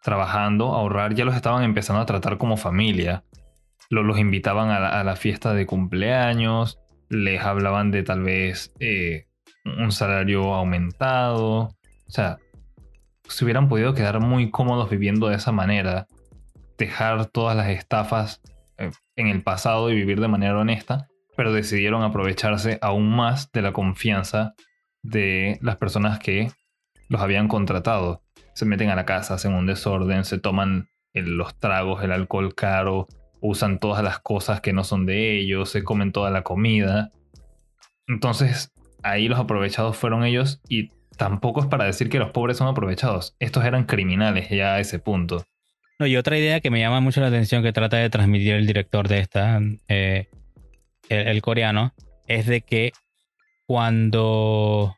[0.03, 3.25] trabajando, ahorrar, ya los estaban empezando a tratar como familia.
[3.89, 9.27] Los, invitaban a la, fiesta de cumpleaños, les hablaban de tal vez eh,
[9.65, 11.69] un salario aumentado.
[12.07, 12.39] O sea,
[13.29, 16.07] se hubieran podido quedar muy cómodos viviendo de esa manera,
[16.79, 18.43] dejar todas las estafas
[18.79, 23.63] eh, en el pasado y vivir de manera honesta, pero decidieron aprovecharse aún más de
[23.63, 24.55] la confianza
[25.03, 26.51] de las personas que
[27.09, 28.23] los habían contratado.
[28.55, 33.07] Se meten a la casa, hacen un desorden, se toman los tragos, el alcohol caro,
[33.41, 37.11] usan todas las cosas que no son de ellos, se comen toda la comida.
[38.07, 38.73] Entonces,
[39.03, 43.37] ahí los aprovechados fueron ellos y tampoco es para decir que los pobres son aprovechados.
[43.39, 45.45] Estos eran criminales ya a ese punto.
[45.99, 48.67] No, y otra idea que me llama mucho la atención que trata de transmitir el
[48.67, 50.29] director de esta, eh,
[51.09, 51.93] el, coreano,
[52.27, 52.93] es de que
[53.67, 54.97] cuando...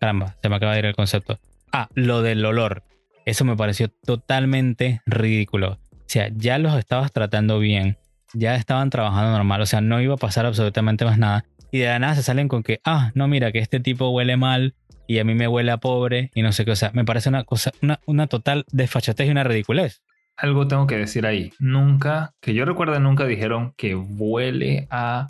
[0.00, 1.38] Caramba, se me acaba de ir el concepto.
[1.72, 2.84] Ah, lo del olor.
[3.24, 5.78] Eso me pareció totalmente ridículo.
[5.92, 7.98] O sea, ya los estabas tratando bien,
[8.32, 11.44] ya estaban trabajando normal, o sea, no iba a pasar absolutamente más nada.
[11.70, 14.36] Y de la nada se salen con que, ah, no, mira, que este tipo huele
[14.38, 14.74] mal
[15.06, 16.70] y a mí me huele a pobre y no sé qué.
[16.70, 20.02] O sea, me parece una cosa, una, una total desfachatez y una ridiculez.
[20.38, 21.52] Algo tengo que decir ahí.
[21.58, 25.26] Nunca, que yo recuerde, nunca dijeron que huele a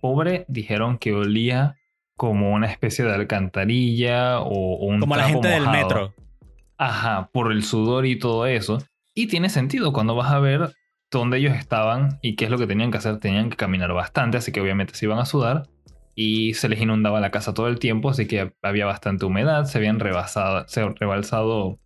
[0.00, 1.76] pobre, dijeron que olía
[2.16, 6.12] como una especie de alcantarilla o, un Como la gente del metro.
[6.76, 8.78] Ajá, por el sudor y todo eso.
[9.14, 10.74] Y tiene sentido cuando vas a ver
[11.08, 13.18] dónde ellos estaban y qué es lo que tenían que hacer.
[13.18, 15.68] Tenían que caminar bastante, así que obviamente se iban a sudar.
[16.16, 19.66] Y se les inundaba la casa todo el tiempo, así que había bastante humedad.
[19.66, 21.78] Se habían rebasado, se rebalsado,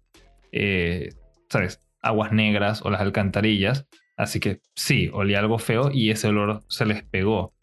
[0.53, 1.11] eh,
[1.51, 1.86] ¿sabes?
[2.07, 3.87] Aguas negras o las alcantarillas.
[4.17, 7.55] Así que sí, olía algo feo y ese olor se les pegó.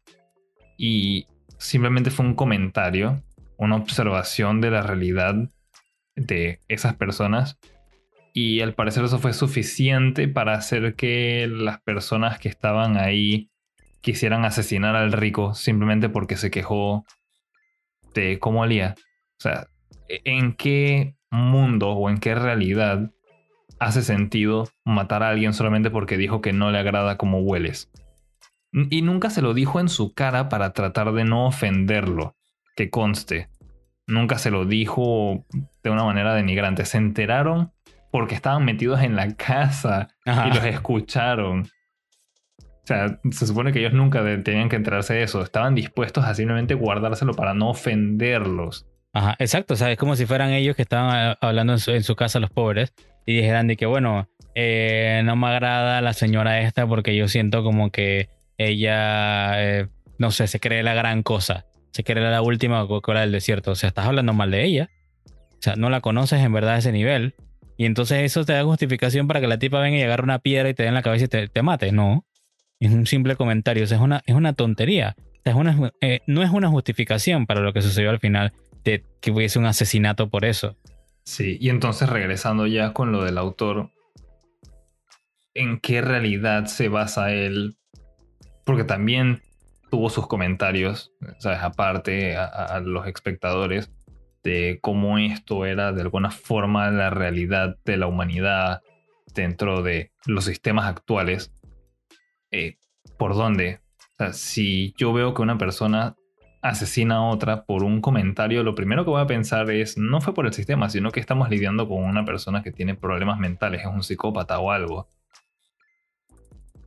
[0.77, 1.27] Y
[1.57, 3.23] simplemente fue un comentario,
[3.57, 5.35] una observación de la realidad
[6.15, 7.57] de esas personas
[8.33, 13.51] y al parecer eso fue suficiente para hacer que las personas que estaban ahí
[14.01, 17.05] quisieran asesinar al rico simplemente porque se quejó
[18.15, 18.95] de cómo olía.
[19.37, 19.67] O sea,
[20.07, 23.11] ¿en qué mundo o en qué realidad
[23.83, 27.91] hace sentido matar a alguien solamente porque dijo que no le agrada cómo hueles?
[28.71, 32.35] Y nunca se lo dijo en su cara para tratar de no ofenderlo,
[32.75, 33.49] que conste.
[34.07, 35.45] Nunca se lo dijo
[35.83, 36.85] de una manera denigrante.
[36.85, 37.71] Se enteraron
[38.11, 41.67] porque estaban metidos en la casa y los escucharon.
[42.83, 45.41] O sea, se supone que ellos nunca tenían que enterarse de eso.
[45.41, 48.87] Estaban dispuestos a simplemente guardárselo para no ofenderlos.
[49.13, 49.75] Ajá, exacto.
[49.75, 52.49] O sea, es como si fueran ellos que estaban eh, hablando en su, casa, los
[52.49, 52.93] pobres,
[53.25, 57.63] y dijeran de que, bueno, eh, no me agrada la señora esta porque yo siento
[57.63, 61.65] como que ella, eh, no sé, se cree la gran cosa.
[61.91, 63.71] Se cree la última Coca-Cola del desierto.
[63.71, 64.89] O sea, estás hablando mal de ella.
[65.27, 67.35] O sea, no la conoces en verdad a ese nivel.
[67.77, 70.69] Y entonces eso te da justificación para que la tipa venga y agarre una piedra
[70.69, 71.91] y te dé en la cabeza y te, mate.
[71.91, 72.25] No.
[72.79, 73.83] Es un simple comentario.
[73.83, 75.15] Es una, es una tontería.
[75.43, 79.31] Es una, eh, no es una justificación para lo que sucedió al final de que
[79.31, 80.75] hubiese un asesinato por eso.
[81.23, 83.91] Sí, y entonces regresando ya con lo del autor,
[85.53, 87.77] ¿en qué realidad se basa él?
[88.65, 89.41] Porque también
[89.89, 91.59] tuvo sus comentarios, ¿sabes?
[91.61, 93.91] Aparte a los espectadores
[94.43, 98.81] de cómo esto era de alguna forma la realidad de la humanidad
[99.33, 101.51] dentro de los sistemas actuales.
[102.51, 102.75] Eh,
[103.17, 103.79] ¿Por dónde?
[103.97, 106.15] O sea, si yo veo que una persona
[106.63, 110.33] asesina a otra por un comentario, lo primero que voy a pensar es, no fue
[110.33, 113.87] por el sistema, sino que estamos lidiando con una persona que tiene problemas mentales, es
[113.87, 115.09] un psicópata o algo.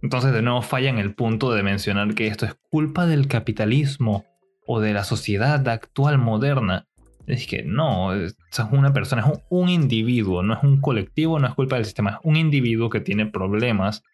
[0.02, 4.24] Entonces de nuevo falla en el punto de mencionar que esto es culpa del capitalismo
[4.66, 6.86] o de la sociedad actual moderna.
[7.26, 8.36] Es que no, es
[8.70, 12.16] una persona, es un, individuo, no es un colectivo, no es culpa del sistema, es
[12.22, 14.04] un individuo que tiene problemas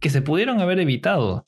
[0.00, 1.46] que se pudieron haber evitado,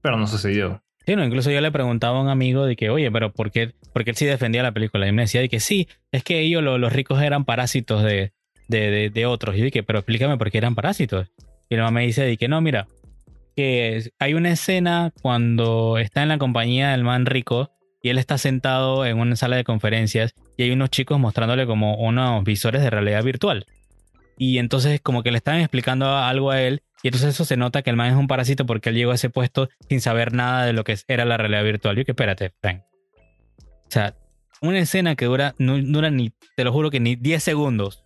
[0.00, 0.82] pero no sucedió.
[1.06, 3.72] Sí, no, incluso yo le preguntaba a un amigo de que, oye, pero ¿por qué,
[3.92, 5.08] porque él sí defendía la película?
[5.08, 8.32] Y me decía de que sí, es que ellos, los ricos, eran parásitos de,
[8.68, 9.56] de, otros.
[9.56, 11.28] Y yo dije, pero explícame por qué eran parásitos.
[11.68, 12.86] Y la mamá me dice de que no, mira,
[13.56, 17.70] que hay una escena cuando está en la compañía del man rico
[18.02, 21.96] y él está sentado en una sala de conferencias y hay unos chicos mostrándole como
[21.96, 23.66] unos visores de realidad virtual.
[24.44, 27.82] Y entonces como que le están explicando algo a él y entonces eso se nota
[27.82, 30.66] que el man es un parásito porque él llegó a ese puesto sin saber nada
[30.66, 31.94] de lo que era la realidad virtual.
[31.94, 32.82] Yo que espérate, Frank.
[33.60, 34.16] O sea,
[34.60, 38.02] una escena que dura, no dura ni, te lo juro que ni 10 segundos.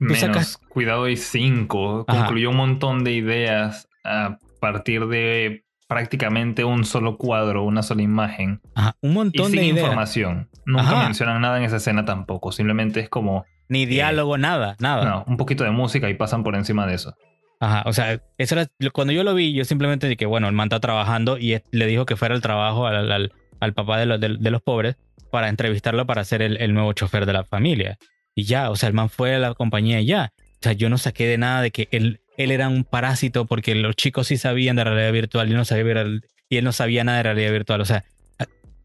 [0.00, 2.06] Menos, cuidado y 5.
[2.08, 8.60] Concluyó un montón de ideas a partir de prácticamente un solo cuadro, una sola imagen.
[8.74, 10.50] Ajá, un montón y de información.
[10.66, 12.50] Nunca mencionan nada en esa escena tampoco.
[12.50, 13.46] Simplemente es como.
[13.68, 15.04] Ni diálogo, nada, nada.
[15.04, 17.14] No, un poquito de música y pasan por encima de eso.
[17.60, 20.66] Ajá, o sea, eso era, cuando yo lo vi, yo simplemente dije, bueno, el man
[20.66, 23.32] está trabajando y le dijo que fuera el trabajo al,
[23.74, 24.96] papá de, los pobres
[25.30, 27.98] para entrevistarlo para ser el, nuevo chofer de la familia.
[28.34, 30.32] Y ya, o sea, el man fue a la compañía y ya.
[30.38, 33.74] O sea, yo no saqué de nada de que él, él era un parásito porque
[33.74, 36.04] los chicos sí sabían de realidad virtual y, no sabía,
[36.48, 37.80] y él no sabía nada de realidad virtual.
[37.80, 38.04] O sea,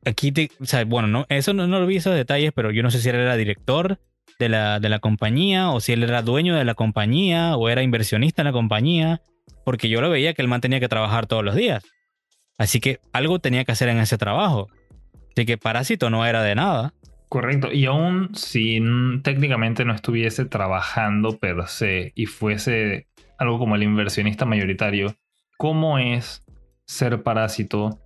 [0.03, 2.81] aquí te, o sea, bueno, no, eso no, no lo vi esos detalles, pero yo
[2.81, 3.99] no sé si él era director
[4.39, 7.83] de la, de la compañía o si él era dueño de la compañía o era
[7.83, 9.21] inversionista en la compañía,
[9.65, 11.83] porque yo lo veía que él man tenía que trabajar todos los días.
[12.57, 14.67] Así que algo tenía que hacer en ese trabajo.
[15.35, 16.93] Así que Parásito no era de nada.
[17.29, 18.79] Correcto, y aún si
[19.23, 23.07] técnicamente no estuviese trabajando per se y fuese
[23.39, 25.15] algo como el inversionista mayoritario,
[25.57, 26.43] ¿cómo es
[26.85, 27.99] ser parásito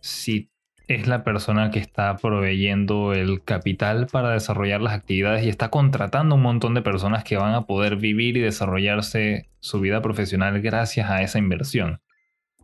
[0.00, 0.50] si
[0.88, 6.34] es la persona que está proveyendo el capital para desarrollar las actividades y está contratando
[6.34, 11.10] un montón de personas que van a poder vivir y desarrollarse su vida profesional gracias
[11.10, 12.00] a esa inversión.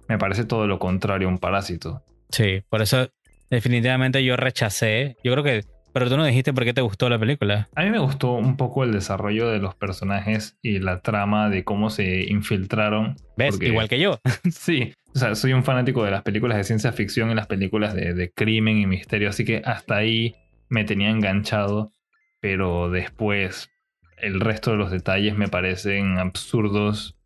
[0.08, 2.02] Me parece todo lo contrario un parásito.
[2.30, 3.10] Sí, por eso
[3.50, 5.16] definitivamente yo rechacé.
[5.22, 7.68] Yo creo que pero tú no dijiste por qué te gustó la película.
[7.76, 11.62] A mí me gustó un poco el desarrollo de los personajes y la trama de
[11.62, 13.16] cómo se infiltraron.
[13.36, 13.60] ¿Ves?
[13.60, 14.18] Igual que yo.
[14.50, 17.94] sí, o sea, soy un fanático de las películas de ciencia ficción y las películas
[17.94, 20.34] de, crimen y misterio, así que hasta ahí
[20.68, 21.92] me tenía enganchado,
[22.40, 23.70] pero después
[24.18, 27.16] el resto de los detalles me parecen absurdos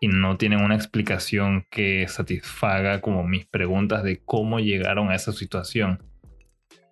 [0.00, 5.32] y no tienen una explicación que satisfaga como mis preguntas de cómo llegaron a esa
[5.32, 6.00] situación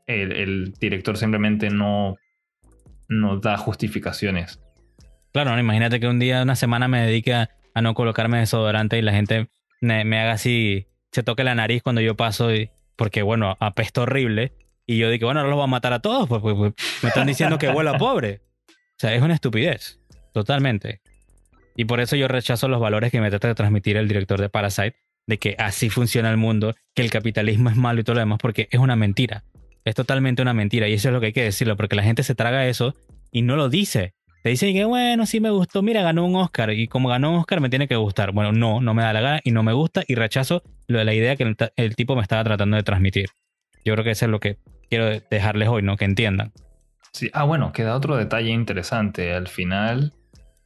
[0.06, 2.16] el, director simplemente no,
[3.08, 4.60] no da justificaciones.
[5.32, 9.12] Claro, imagínate que un día, una semana me dedique a, no colocarme desodorante y la
[9.12, 9.48] gente
[9.84, 12.48] me, haga así, se toque la nariz cuando yo paso,
[12.96, 14.52] porque bueno, apesta horrible.
[14.86, 17.08] Y yo digo, bueno, ahora los voy a matar a todos, pues, pues, pues me
[17.08, 18.42] están diciendo que vuelo pobre.
[18.68, 19.98] O sea, es una estupidez,
[20.32, 21.00] totalmente.
[21.76, 24.48] Y por eso yo rechazo los valores que me trata de transmitir el director de
[24.48, 28.20] Parasite, de que así funciona el mundo, que el capitalismo es malo y todo lo
[28.20, 29.44] demás, porque es una mentira.
[29.84, 32.22] Es totalmente una mentira y eso es lo que hay que decirlo porque la gente
[32.22, 32.94] se traga eso
[33.30, 34.14] y no lo dice.
[34.44, 37.36] Te dice que bueno, sí me gustó, mira, ganó un Oscar y como ganó un
[37.38, 38.32] Oscar me tiene que gustar.
[38.32, 41.06] Bueno, no, no me da la gana y no me gusta y rechazo lo de
[41.06, 43.30] la idea que el, tipo me estaba tratando de transmitir.
[43.86, 44.58] Yo creo que eso es lo que
[44.90, 45.96] quiero dejarles hoy, ¿no?
[45.96, 46.52] Que entiendan.
[47.14, 49.32] Sí, ah, bueno, queda otro detalle interesante.
[49.32, 50.12] Al final,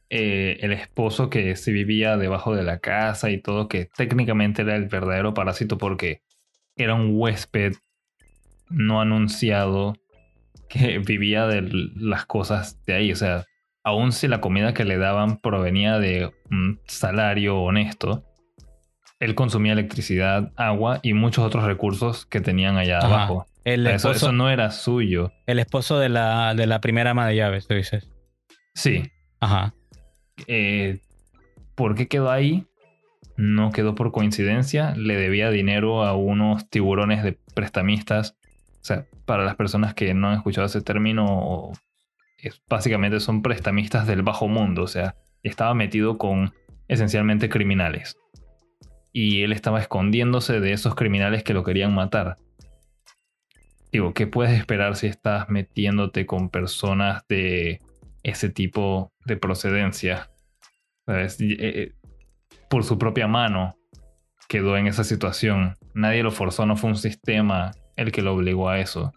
[0.09, 4.75] eh, el esposo que se vivía debajo de la casa y todo, que técnicamente era
[4.75, 6.19] el verdadero parásito porque
[6.75, 7.75] era un huésped
[8.69, 9.95] no anunciado
[10.67, 11.61] que vivía de
[11.95, 13.13] las cosas de ahí.
[13.13, 13.45] O sea,
[13.83, 18.25] aun si la comida que le daban provenía de un salario honesto,
[19.19, 23.45] él consumía electricidad, agua y muchos otros recursos que tenían allá abajo.
[23.65, 25.31] eso, no era suyo.
[25.45, 28.09] El esposo de la, de la primera ama de llaves, tú dices.
[28.75, 29.03] Sí.
[29.39, 29.73] Ajá.
[30.47, 30.99] Eh,
[31.75, 32.65] ¿Por qué quedó ahí?
[33.35, 34.93] No quedó por coincidencia.
[34.95, 38.37] Le debía dinero a unos tiburones de prestamistas
[38.81, 41.71] o sea, para las personas que no han escuchado ese término,
[42.41, 44.83] es, básicamente son prestamistas del bajo mundo.
[44.83, 46.53] O sea, estaba metido con
[46.87, 48.17] esencialmente criminales.
[49.11, 52.35] Y él estaba escondiéndose de esos criminales que lo querían matar.
[53.91, 57.81] Digo, ¿qué puedes esperar si estás metiéndote con personas de
[58.21, 60.29] ese tipo de procedencia?
[61.07, 61.91] Eh, eh,
[62.69, 63.75] por su propia mano
[64.47, 65.75] quedó en esa situación.
[65.95, 69.11] Nadie lo forzó, no fue un sistema el que lo obligó a eso.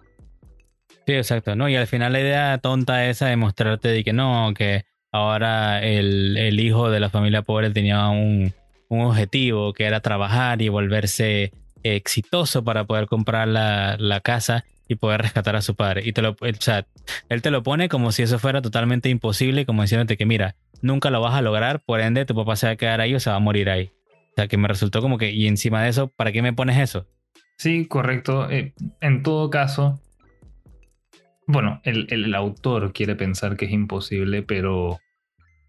[1.06, 1.68] Sí, exacto, ¿no?
[1.68, 6.58] Y al final la idea tonta esa de mostrarte de que no, que ahora el,
[6.60, 8.52] hijo de la familia pobre tenía un,
[8.88, 15.56] objetivo que era trabajar y volverse exitoso para poder comprar la, casa y poder rescatar
[15.56, 16.02] a su padre.
[16.04, 16.86] Y te lo, o sea,
[17.28, 21.10] él te lo pone como si eso fuera totalmente imposible, como diciéndote que mira, nunca
[21.10, 23.30] lo vas a lograr, por ende tu papá se va a quedar ahí o se
[23.30, 23.90] va a morir ahí.
[24.32, 26.78] O sea, que me resultó como que, y encima de eso, ¿para qué me pones
[26.78, 27.06] eso?
[27.56, 28.50] Sí, correcto.
[28.50, 30.00] Eh, en todo caso,
[31.52, 34.98] bueno, el, autor quiere pensar que es imposible, pero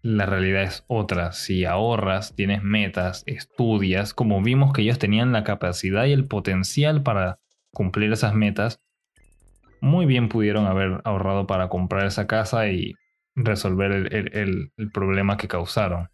[0.02, 1.32] la realidad es otra.
[1.32, 7.02] Si ahorras, tienes metas, estudias, como vimos que ellos tenían la capacidad y el potencial
[7.02, 7.38] para
[7.72, 8.80] cumplir esas metas,
[9.80, 12.94] muy bien pudieron haber ahorrado para comprar esa casa y
[13.34, 16.08] resolver el, el problema que causaron.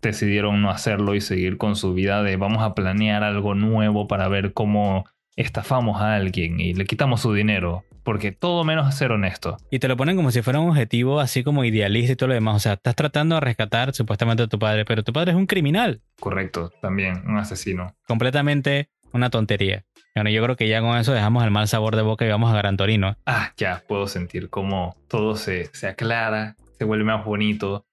[0.00, 4.28] Decidieron no hacerlo y seguir con su vida de vamos a planear algo nuevo para
[4.28, 5.04] ver cómo
[5.34, 9.58] estafamos a alguien y le quitamos su dinero porque todo menos ser honesto.
[9.70, 12.34] Y te lo ponen como si fuera un objetivo así como idealista y todo lo
[12.34, 12.56] demás.
[12.56, 15.44] O sea, estás tratando de rescatar supuestamente a tu padre, pero tu padre es un
[15.44, 16.00] criminal.
[16.18, 17.94] Correcto, también, un asesino.
[18.06, 19.84] Completamente una tontería.
[20.14, 22.50] Bueno, yo creo que ya con eso dejamos el mal sabor de boca y vamos
[22.50, 23.14] a Gran Torino.
[23.26, 27.84] Ah, ya, puedo sentir cómo todo se, se aclara, se vuelve más bonito.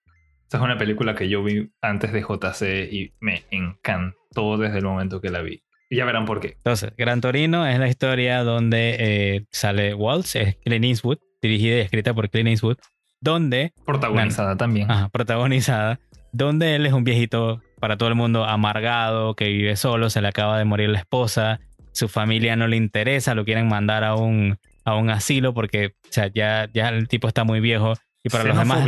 [0.44, 4.86] Esta es una película que yo vi antes de JC y me encantó desde el
[4.86, 5.65] momento que la vi.
[5.90, 6.54] Y ya verán por qué.
[6.58, 11.82] Entonces, Gran Torino es la historia donde eh, sale Waltz, es Clint Eastwood, dirigida y
[11.82, 12.78] escrita por Clint Eastwood,
[13.22, 13.74] donde...
[13.86, 14.90] Protagonizada también.
[14.90, 16.00] Ajá, protagonizada,
[16.32, 20.28] donde él es un viejito para todo el mundo amargado, que vive solo, se le
[20.28, 21.60] acaba de morir la esposa,
[21.92, 26.12] su familia no le interesa, lo quieren mandar a un, a un asilo porque o
[26.12, 27.94] sea, ya, ya el tipo está muy viejo.
[28.24, 28.86] Y para los demás...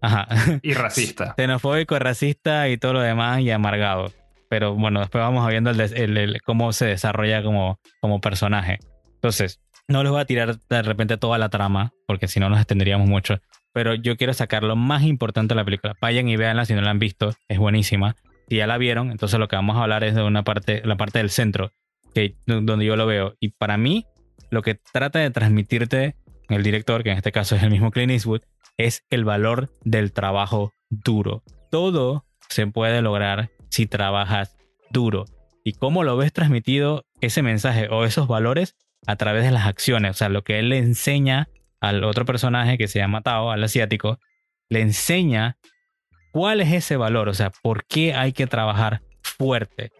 [0.00, 0.26] Ajá.
[0.62, 1.34] Y racista.
[1.38, 4.10] Xenofóbico, racista y todo lo demás y amargado
[4.52, 8.80] pero bueno, después vamos viendo el, cómo se desarrolla como, como personaje.
[9.14, 12.58] Entonces, no les voy a tirar de repente toda la trama, porque si no nos
[12.58, 13.38] extenderíamos mucho,
[13.72, 15.94] pero yo quiero sacar lo más importante de la película.
[16.02, 18.14] Vayan y véanla si no la han visto, es buenísima.
[18.46, 20.96] Si ya la vieron, entonces lo que vamos a hablar es de una parte, la
[20.96, 21.72] parte del centro,
[22.14, 23.36] que, donde yo lo veo.
[23.40, 24.04] Y para mí,
[24.50, 26.14] lo que trata de transmitirte
[26.50, 28.42] el director, que en este caso es el mismo Clint Eastwood,
[28.76, 31.42] es el valor del trabajo duro.
[31.70, 34.56] Todo se puede lograr si trabajas
[34.90, 35.24] duro.
[35.64, 38.76] ¿Y cómo lo ves transmitido ese mensaje o esos valores?
[39.06, 40.10] A través de las acciones.
[40.12, 41.48] O sea, lo que él le enseña
[41.80, 44.20] al otro personaje que se llama Tao, al asiático,
[44.68, 45.56] le enseña
[46.32, 47.28] cuál es ese valor.
[47.28, 49.90] O sea, por qué hay que trabajar fuerte.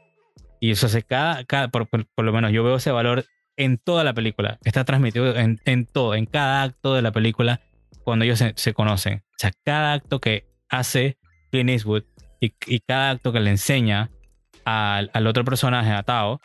[0.60, 3.24] Y eso se cada, cada por, lo menos yo veo ese valor
[3.56, 4.58] en toda la película.
[4.64, 7.60] Está transmitido en, todo, en cada acto de la película
[8.04, 9.24] cuando ellos se, se, conocen.
[9.30, 11.18] O sea, cada acto que hace
[11.50, 12.04] Clint Eastwood
[12.43, 14.11] y, cada acto que le enseña
[14.64, 16.40] al, otro personaje, a Tao,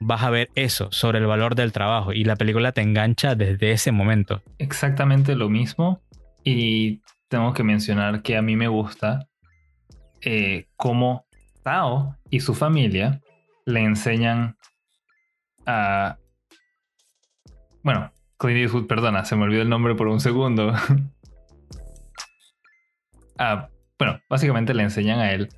[0.00, 3.72] vas a ver eso sobre el valor del trabajo y la película te engancha desde
[3.72, 4.42] ese momento.
[4.58, 6.00] Exactamente lo mismo
[6.44, 9.26] y tengo que mencionar que a mí me gusta
[10.22, 11.26] eh, cómo
[11.62, 13.20] Tao y su familia
[13.66, 14.56] le enseñan
[15.66, 16.16] a...
[17.82, 20.72] Bueno, Clint Eastwood, perdona, se me olvidó el nombre por un segundo.
[23.38, 23.68] a
[24.00, 25.50] bueno, básicamente le enseñan a él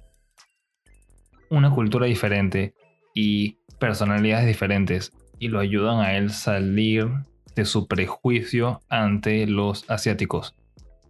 [1.49, 2.75] una cultura diferente
[3.15, 7.09] y personalidades diferentes y lo ayudan a él salir
[7.55, 10.57] de su prejuicio ante los asiáticos.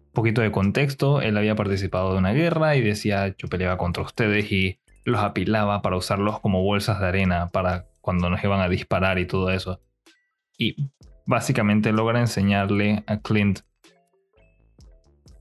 [0.08, 4.02] Un poquito de contexto, él había participado de una guerra y decía yo peleaba contra
[4.02, 8.68] ustedes y los apilaba para usarlos como bolsas de arena para cuando nos iban a
[8.68, 9.80] disparar y todo eso.
[10.58, 10.90] Y
[11.24, 13.60] básicamente logra enseñarle a Clint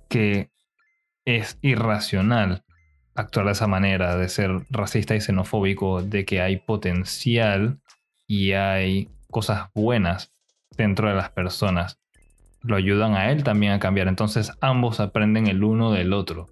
[0.08, 0.52] que
[1.26, 2.64] es irracional
[3.16, 7.80] actuar de esa manera, de ser racista y xenofóbico, de que hay potencial
[8.28, 10.32] y hay cosas buenas
[10.78, 12.00] dentro de las personas.
[12.62, 14.08] Lo ayudan a él también a cambiar.
[14.08, 16.48] Entonces ambos aprenden el uno del otro.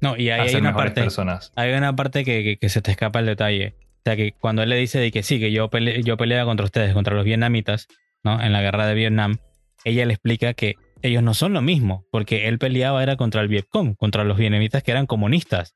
[0.00, 1.00] No, y hay una parte.
[1.00, 1.52] Personas.
[1.54, 3.76] Hay una parte que, se te escapa el detalle.
[3.98, 5.70] O sea, que cuando él le dice de que sí, que yo,
[6.04, 7.86] yo peleaba contra ustedes, contra los vietnamitas,
[8.24, 8.42] ¿no?
[8.42, 9.36] En la guerra de Vietnam,
[9.84, 13.48] ella le explica que ellos no son lo mismo, porque él peleaba era contra el
[13.48, 15.74] Vietcong, contra los vietnamitas que eran comunistas.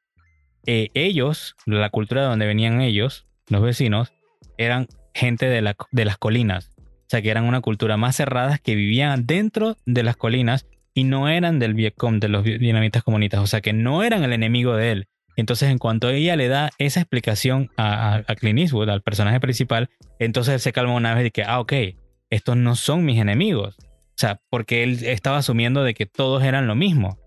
[0.67, 4.13] Eh, ellos, la cultura de donde venían ellos, los vecinos,
[4.57, 6.71] eran gente de, la, de las colinas.
[6.79, 11.05] O sea, que eran una cultura más cerrada que vivían dentro de las colinas y
[11.05, 13.41] no eran del Vietcong, de los vietnamitas comunistas.
[13.41, 15.09] O sea, que no eran el enemigo de él.
[15.37, 19.91] Entonces, en cuanto ella le da esa explicación a, a, Clint Eastwood, al personaje principal,
[20.19, 21.73] entonces él se calma una vez y que, ah, ok,
[22.31, 23.77] estos no son mis enemigos.
[24.17, 27.19] O sea, porque él estaba asumiendo de que todos eran lo mismo.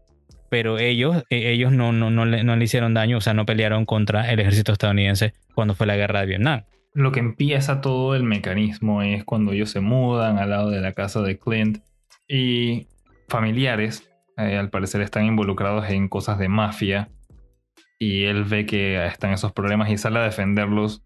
[0.50, 3.46] Pero ellos, e, ellos no, no, no, le, no le hicieron daño, o sea, no
[3.46, 6.64] pelearon contra el ejército estadounidense cuando fue la guerra de Vietnam.
[6.96, 10.94] Lo que empieza todo el mecanismo es cuando ellos se mudan al lado de la
[10.94, 11.78] casa de Clint
[12.28, 12.88] y
[13.28, 17.10] familiares, eh, al parecer, están involucrados en cosas de mafia
[18.00, 21.04] y él ve que están esos problemas y sale a defenderlos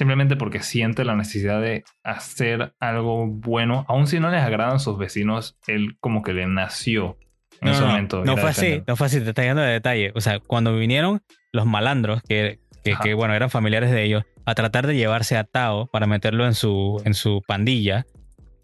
[0.00, 4.96] simplemente porque siente la necesidad de hacer algo bueno, aun si no les agradan sus
[4.96, 7.18] vecinos, él como que le nació
[7.60, 8.24] en ese momento.
[8.24, 10.12] No fue así, no fue así, te está dando de detalle.
[10.14, 11.20] O sea, cuando vinieron
[11.52, 12.60] los malandros, que,
[13.02, 16.54] que, bueno, eran familiares de ellos, a tratar de llevarse a Tao para meterlo en
[16.54, 18.06] su, en su pandilla,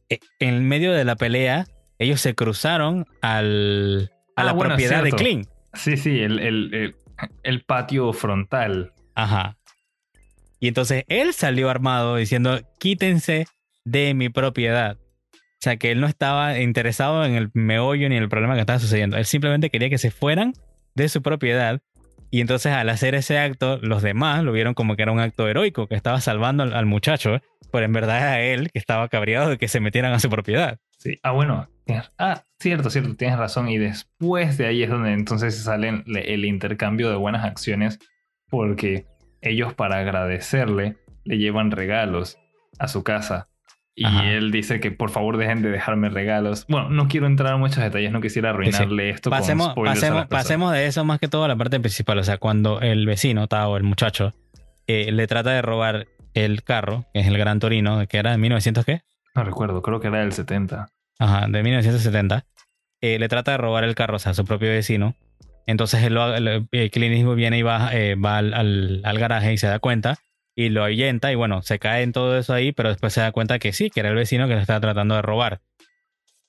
[0.09, 1.67] e, en medio de la pelea,
[1.99, 5.45] ellos se cruzaron al, a la ah, propiedad de Kling.
[5.75, 6.95] Sí, sí, el, el,
[7.43, 8.95] el patio frontal.
[9.15, 9.56] Ajá.
[10.61, 13.47] Y entonces él salió armado diciendo, quítense
[13.85, 14.97] de mi propiedad.
[14.97, 18.61] O sea, que él no estaba interesado en el meollo ni en el problema que
[18.61, 19.17] estaba sucediendo.
[19.17, 20.53] Él simplemente quería que se fueran
[20.95, 21.81] de su propiedad.
[22.31, 25.49] Y entonces al hacer ese acto, los demás lo vieron como que era un acto
[25.49, 27.41] heroico, que estaba salvando al, muchacho,
[27.71, 30.79] pero en verdad era él que estaba cabreado de que se metieran a su propiedad.
[30.99, 31.19] Sí.
[31.23, 31.69] Ah, bueno.
[32.19, 33.69] Ah, cierto, cierto, tienes razón.
[33.69, 37.99] Y después de ahí es donde entonces sale el intercambio de buenas acciones,
[38.49, 39.07] porque
[39.49, 42.39] ellos para agradecerle le llevan regalos
[42.79, 43.49] a su casa.
[43.99, 46.67] Y él dice que por favor dejen de dejarme regalos.
[46.69, 49.31] Bueno, no quiero entrar en muchos detalles, no quisiera arruinarle esto.
[49.31, 52.19] Pasemos, con pasemos, pasemos de eso más que todo a la parte principal.
[52.19, 54.35] O sea, cuando el vecino, Tao, el muchacho,
[54.87, 58.39] eh, le trata de robar el carro, que es el Gran Torino, que era de
[58.39, 59.01] 1900 qué?
[59.35, 60.89] No recuerdo, creo que era del 70.
[61.19, 62.45] Ajá, de 1970.
[63.01, 65.15] Eh, le trata de robar el carro, o sea, a su propio vecino.
[65.67, 70.17] Entonces lo, el, el viene y va, eh, al, garaje y se da cuenta
[70.55, 73.33] y lo ahuyenta y bueno, se cae en todo eso ahí, pero después se da
[73.33, 75.61] cuenta que sí, que era el vecino que le estaba tratando de robar.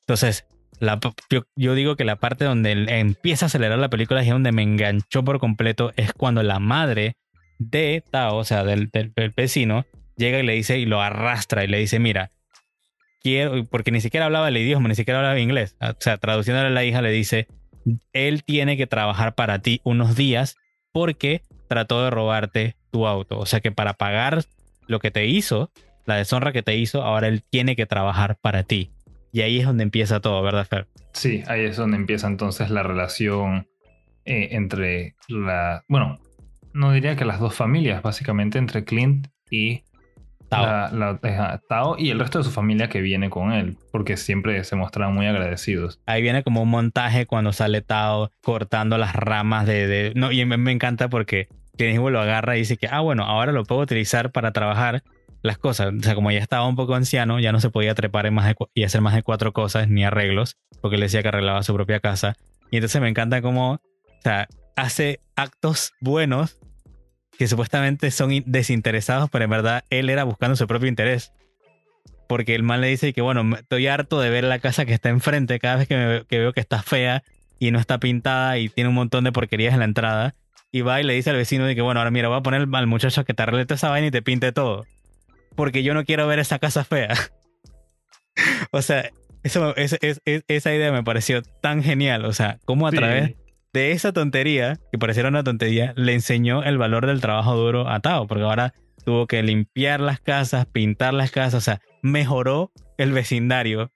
[0.01, 0.45] Entonces,
[0.79, 0.99] la,
[1.29, 5.23] yo, digo que la parte donde empieza a acelerar la película y donde me enganchó
[5.23, 7.17] por completo es cuando la madre
[7.57, 11.67] de Tao, o sea, del, del, vecino, llega y le dice y lo arrastra y
[11.67, 12.31] le dice, mira,
[13.21, 15.75] quiero, porque ni siquiera hablaba el idioma, ni siquiera hablaba inglés.
[15.81, 17.47] O sea, traduciéndole a la hija le dice,
[18.13, 20.55] él tiene que trabajar para ti unos días
[20.91, 23.39] porque trató de robarte tu auto.
[23.39, 24.43] O sea que para pagar
[24.87, 25.71] lo que te hizo,
[26.05, 28.91] la deshonra que te hizo, ahora él tiene que trabajar para ti.
[29.31, 30.87] Y ahí es donde empieza todo, ¿verdad, Fer?
[31.13, 33.67] Sí, ahí es donde empieza entonces la relación
[34.25, 35.83] eh, entre la...
[35.87, 36.19] Bueno,
[36.73, 39.83] no diría que las dos familias, básicamente entre Clint y
[40.49, 41.95] Tao.
[41.97, 45.27] y el resto de su familia que viene con él, porque siempre se muestran muy
[45.27, 45.99] agradecidos.
[46.05, 50.13] Ahí viene como un montaje cuando sale Tao cortando las ramas de...
[50.15, 53.51] No, y me, me encanta porque Clint lo agarra y dice que, ah, bueno, ahora
[53.51, 55.03] lo puedo utilizar para trabajar
[55.43, 55.93] las cosas.
[55.97, 58.53] O sea, como ya estaba un poco anciano, ya no se podía trepar en más
[58.73, 61.99] y hacer más de cuatro cosas ni arreglos, porque le decía que arreglaba su propia
[61.99, 62.35] casa.
[62.71, 66.59] Y entonces me encanta cómo, o sea, hace actos buenos
[67.37, 71.31] que supuestamente son desinteresados, pero en verdad él era buscando su propio interés.
[72.27, 75.09] Porque el mal le dice que, bueno, estoy harto de ver la casa que está
[75.09, 77.23] enfrente cada vez que, que veo que está fea
[77.59, 80.35] y no está pintada y tiene un montón de porquerías en la entrada.
[80.71, 82.67] Y va y le dice al vecino de que, bueno, ahora mira, voy a poner
[82.71, 84.85] al muchacho que te arregle esa vaina y te pinte todo.
[85.55, 87.15] Porque yo no quiero ver esa casa fea.
[88.71, 89.09] o sea,
[89.43, 92.25] eso, es, esa idea me pareció tan genial.
[92.25, 93.35] O sea, cómo a través
[93.73, 97.99] de esa tontería, que pareciera una tontería, le enseñó el valor del trabajo duro a
[97.99, 98.27] Tao.
[98.27, 98.73] Porque ahora
[99.05, 101.55] tuvo que limpiar las casas, pintar las casas.
[101.55, 103.91] O sea, mejoró el vecindario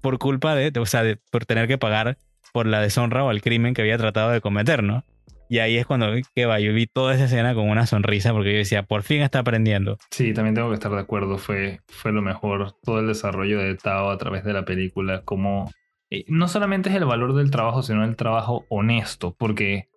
[0.00, 2.16] por culpa de, o sea, por tener que pagar
[2.52, 5.04] por la deshonra o el crimen que había tratado de cometer, ¿no?
[5.48, 8.52] Y ahí es cuando que va, yo vi toda esa escena con una sonrisa porque
[8.52, 9.98] yo decía, por fin está aprendiendo.
[10.12, 13.74] Sí, también tengo que estar de acuerdo, fue, fue lo mejor, todo el desarrollo de
[13.74, 15.72] Tao a través de la película, como
[16.10, 19.88] eh, no solamente es el valor del trabajo, sino el trabajo honesto, porque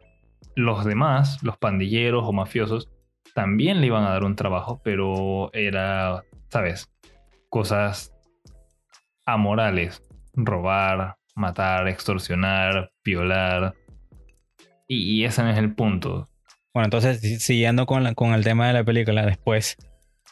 [0.55, 2.89] los demás, los pandilleros o mafiosos,
[3.34, 6.91] también le iban a dar un trabajo, pero era, ¿sabes?
[7.49, 8.14] Cosas
[9.26, 10.03] amorales,
[10.34, 13.74] robar, matar, extorsionar, violar
[14.88, 16.30] y, ese no es el punto.
[16.74, 19.78] Bueno, entonces, siguiendo con, con el tema de la película, después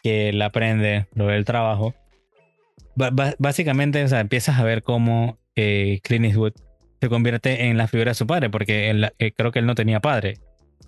[0.03, 1.95] que él aprende lo del trabajo,
[2.95, 6.53] básicamente empiezas a ver cómo eh, Clint Eastwood
[6.99, 9.99] se convierte en la figura de su padre, porque eh, creo que él no tenía
[9.99, 10.35] padre,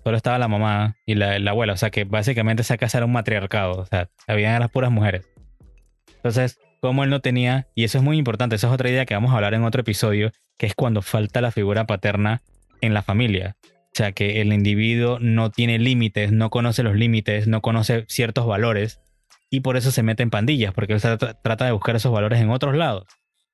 [0.04, 3.12] solo estaba la mamá y la, abuela, o sea que básicamente esa casa era un
[3.12, 5.26] matriarcado, o sea, habían las puras mujeres.
[6.16, 9.14] Entonces, como él no tenía, y eso es muy importante, esa es otra idea que
[9.14, 12.42] vamos a hablar en otro episodio, que es cuando falta la figura paterna
[12.80, 13.56] en la familia.
[13.62, 18.46] O sea, que el individuo no tiene límites, no conoce los límites, no conoce ciertos
[18.46, 19.00] valores
[19.50, 22.50] y por eso se mete en pandillas, porque él trata de buscar esos valores en
[22.50, 23.06] otros lados.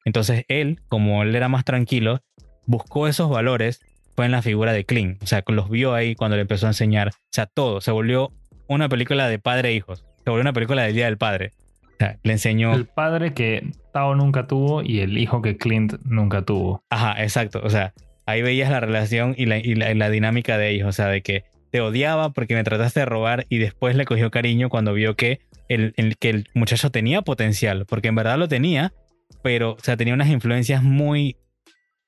[0.04, 2.20] Entonces él, como él era más tranquilo,
[2.66, 3.80] buscó esos valores,
[4.16, 5.22] fue en la figura de Clint.
[5.22, 7.08] O sea, los vio ahí cuando le empezó a enseñar.
[7.08, 7.80] O sea, todo.
[7.80, 8.32] Se volvió
[8.66, 10.04] una película de padre e hijos.
[10.24, 11.52] Se volvió una película del Día del Padre.
[11.82, 12.72] O sea, le enseñó...
[12.74, 16.82] El padre que Tao nunca tuvo y el hijo que Clint nunca tuvo.
[16.90, 17.60] Ajá, exacto.
[17.62, 17.92] O sea,
[18.26, 22.30] ahí veías la relación y la, dinámica de ellos, o sea, de que te odiaba
[22.30, 26.30] porque me trataste de robar y después le cogió cariño cuando vio que el, que
[26.30, 28.92] el muchacho tenía potencial, porque en verdad lo tenía,
[29.42, 31.36] pero, o sea, tenía unas influencias muy,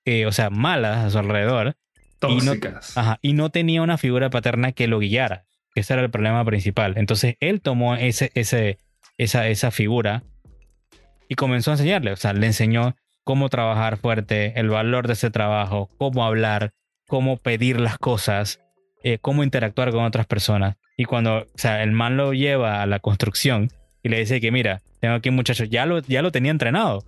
[0.04, 1.76] eh, o sea, malas a su alrededor.
[2.18, 2.92] Tóxicas.
[2.92, 5.44] Y no, ajá, y no tenía una figura paterna que lo guiara,
[5.74, 6.94] ese era el problema principal.
[6.96, 8.78] Entonces él tomó ese, ese,
[9.18, 10.22] esa, esa figura
[11.28, 12.94] y comenzó a enseñarle, o sea, le enseñó
[13.24, 16.72] cómo trabajar fuerte, el valor de ese trabajo, cómo hablar,
[17.06, 18.60] cómo pedir las cosas,
[19.02, 20.76] eh, cómo interactuar con otras personas.
[20.96, 23.70] Y cuando o sea, el man lo lleva a la construcción
[24.02, 27.04] y le dice que mira, tengo aquí un muchacho, ya lo, ya lo tenía entrenado.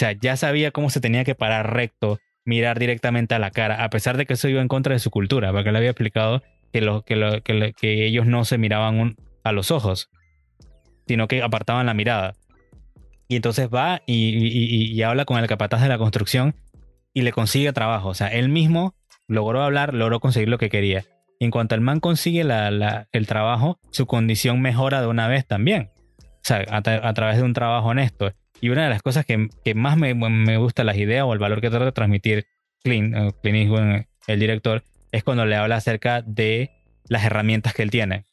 [0.00, 3.90] Sea, ya sabía cómo se tenía que parar recto, mirar directamente a la cara, a
[3.90, 6.42] pesar de que eso iba en contra de su cultura, porque le había explicado
[6.72, 10.08] que, lo, que, lo, que, que ellos no se miraban a los ojos,
[11.06, 12.32] sino que apartaban la mirada.
[13.28, 16.54] Y entonces va y, habla con el capataz de la construcción
[17.12, 18.08] y le consigue trabajo.
[18.08, 18.94] O sea, él mismo
[19.28, 21.04] logró hablar, logró conseguir lo que quería.
[21.38, 25.90] Y en cuanto el man consigue el trabajo, su condición mejora de una vez también.
[26.18, 28.32] O sea, a, través de un trabajo honesto.
[28.60, 31.38] Y una de las cosas que, que más me, me, gusta las ideas o el
[31.38, 32.46] valor que trata de transmitir
[32.82, 34.82] Clint, eh, Clint Eastwood, el director,
[35.12, 36.70] es cuando le habla acerca de
[37.08, 38.24] las herramientas que él tiene.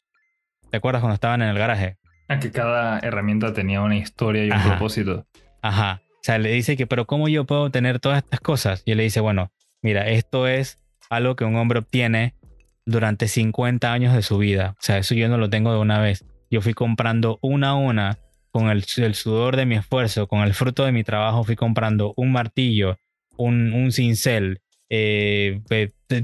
[0.70, 1.96] ¿Te acuerdas cuando estaban en el garaje?
[2.28, 5.26] A que cada herramienta tenía una historia y un propósito.
[5.62, 6.02] Ajá.
[6.12, 8.82] O sea, le dice que, pero ¿cómo yo puedo tener todas estas cosas?
[8.84, 9.50] Y él le dice, bueno,
[9.80, 12.34] mira, esto es algo que un hombre obtiene
[12.84, 14.74] durante 50 años de su vida.
[14.78, 16.24] O sea, eso yo no lo tengo de una vez.
[16.50, 18.18] Yo fui comprando una a una,
[18.58, 18.84] con el,
[19.14, 22.98] sudor de mi esfuerzo, con el fruto de mi trabajo, fui comprando un martillo,
[23.36, 25.60] un, un cincel, eh,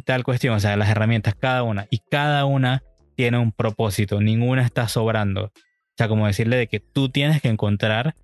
[0.05, 1.87] tal cuestión, o sea, las herramientas, cada una.
[1.91, 2.83] Y cada una
[3.15, 5.45] tiene un propósito, ninguna está sobrando.
[5.45, 8.17] O sea, como decirle de que tú tienes que encontrar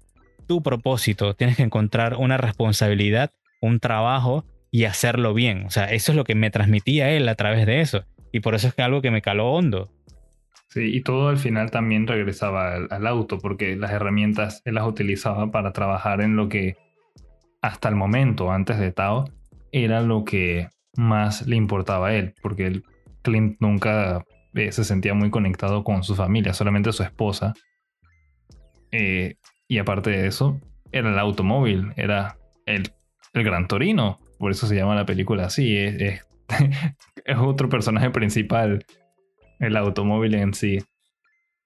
[0.48, 3.30] tu propósito, tienes que encontrar una responsabilidad,
[3.61, 5.66] un trabajo y hacerlo bien.
[5.66, 8.04] O sea, eso es lo que me transmitía él a través de eso.
[8.32, 9.88] Y por eso es que algo que me caló hondo.
[10.70, 15.50] Sí, y todo al final también regresaba al, auto, porque las herramientas él las utilizaba
[15.50, 16.76] para trabajar en lo que
[17.60, 19.24] hasta el momento, antes de Tao,
[19.72, 22.84] era lo que más le importaba a él, porque el
[23.22, 27.52] Clint nunca eh, se sentía muy conectado con su familia, solamente su esposa.
[28.92, 30.60] Eh, y aparte de eso,
[30.92, 32.92] era el automóvil, era el,
[33.34, 36.24] el, Gran Torino, por eso se llama la película así, es, es,
[37.38, 38.84] otro personaje principal,
[39.61, 40.78] el automóvil en sí.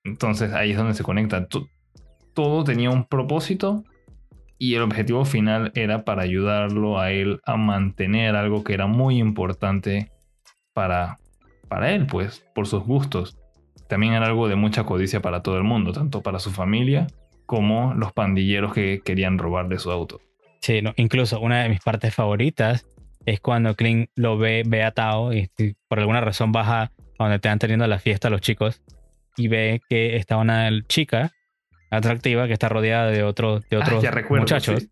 [0.04, 1.48] Entonces ahí es donde se conecta.
[2.34, 3.84] Todo tenía un propósito
[4.58, 9.18] y el objetivo final era para ayudarlo a él a mantener algo que era muy
[9.18, 10.10] importante
[10.74, 11.18] para
[11.68, 13.36] para él, pues, por sus gustos.
[13.88, 17.06] También era algo de mucha codicia para todo el mundo, tanto para su familia
[17.46, 20.20] como los pandilleros que querían robar de su auto.
[20.60, 22.86] Sí, incluso una de mis partes favoritas
[23.26, 25.50] es cuando Clint lo ve, ve a Tao y,
[25.88, 28.82] por alguna razón baja donde están teniendo la fiesta los chicos
[29.36, 31.32] y ve que está una chica
[31.90, 34.88] atractiva que está rodeada de, otro, de ah, otros muchachos.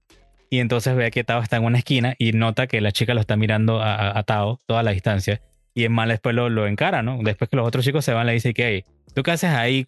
[0.50, 3.20] Y entonces ve que Tao está en una esquina y nota que la chica lo
[3.20, 5.40] está mirando a, a Tao toda la distancia.
[5.74, 7.18] Y es mal después lo, lo, encara, ¿no?
[7.22, 9.86] Después que los otros chicos se van, le dice que, hey, ¿tú qué haces ahí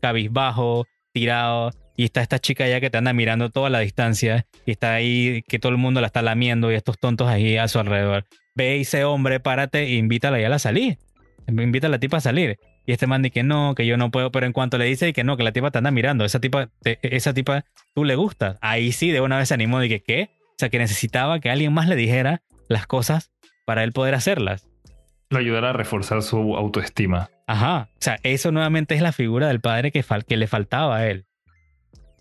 [0.00, 1.70] cabizbajo, tirado?
[1.96, 5.44] Y está esta chica ya que te anda mirando toda la distancia y está ahí
[5.46, 8.24] que todo el mundo la está lamiendo y estos tontos ahí a su alrededor.
[8.56, 10.96] Ve ese hombre, párate e invítala ya a salir.
[11.46, 12.58] Invita a la tipa a salir.
[12.86, 15.12] Y este man dice que no, que yo no puedo, pero en cuanto le dice
[15.12, 17.64] que no, que la tipa te anda mirando, esa tipa, esa tipa,
[17.94, 18.58] tú le gustas.
[18.60, 20.30] Ahí sí, de una vez se animó de que, ¿qué?
[20.50, 23.32] O sea, que necesitaba que alguien más le dijera las cosas
[23.66, 24.68] para él poder hacerlas
[25.34, 27.28] lo ayudará a reforzar su autoestima.
[27.46, 27.88] Ajá.
[27.92, 31.26] O sea, eso nuevamente es la figura del padre que, que le faltaba a él.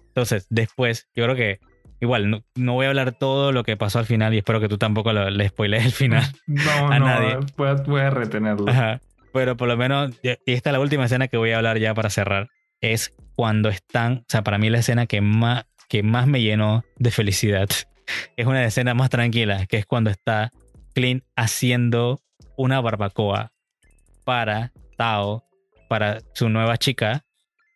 [0.08, 1.60] Entonces, después, yo creo que
[2.02, 4.78] igual no, voy a hablar todo lo que pasó al final y espero que tú
[4.78, 7.38] tampoco le spoilees el final no, a no, nadie.
[7.56, 8.70] Voy a, retenerlo.
[8.70, 9.00] Ajá.
[9.34, 11.94] Pero por lo menos, y esta es la última escena que voy a hablar ya
[11.94, 12.50] para cerrar,
[12.82, 16.84] es cuando están, o sea, para mí la escena que más, que más me llenó
[16.98, 17.68] de felicidad.
[18.36, 20.52] Es una escena más tranquila, que es cuando está
[20.94, 22.20] Clint haciendo
[22.58, 23.54] una barbacoa
[24.26, 25.46] para Tao,
[25.88, 27.24] para su nueva chica,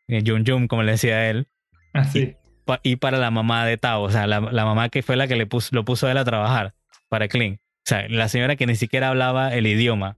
[0.09, 1.47] eh, Jun Jun, como le decía él.
[1.93, 2.35] Así.
[2.67, 5.37] Ah, y, para la mamá de Tao, o sea, la, mamá que fue la que
[5.37, 6.73] le puso, lo puso a él a trabajar
[7.07, 7.59] para Clint.
[7.59, 10.17] O sea, la señora que ni siquiera hablaba el idioma.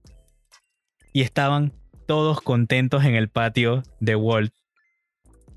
[1.20, 1.74] Y estaban
[2.08, 4.54] todos contentos en el patio de Walt,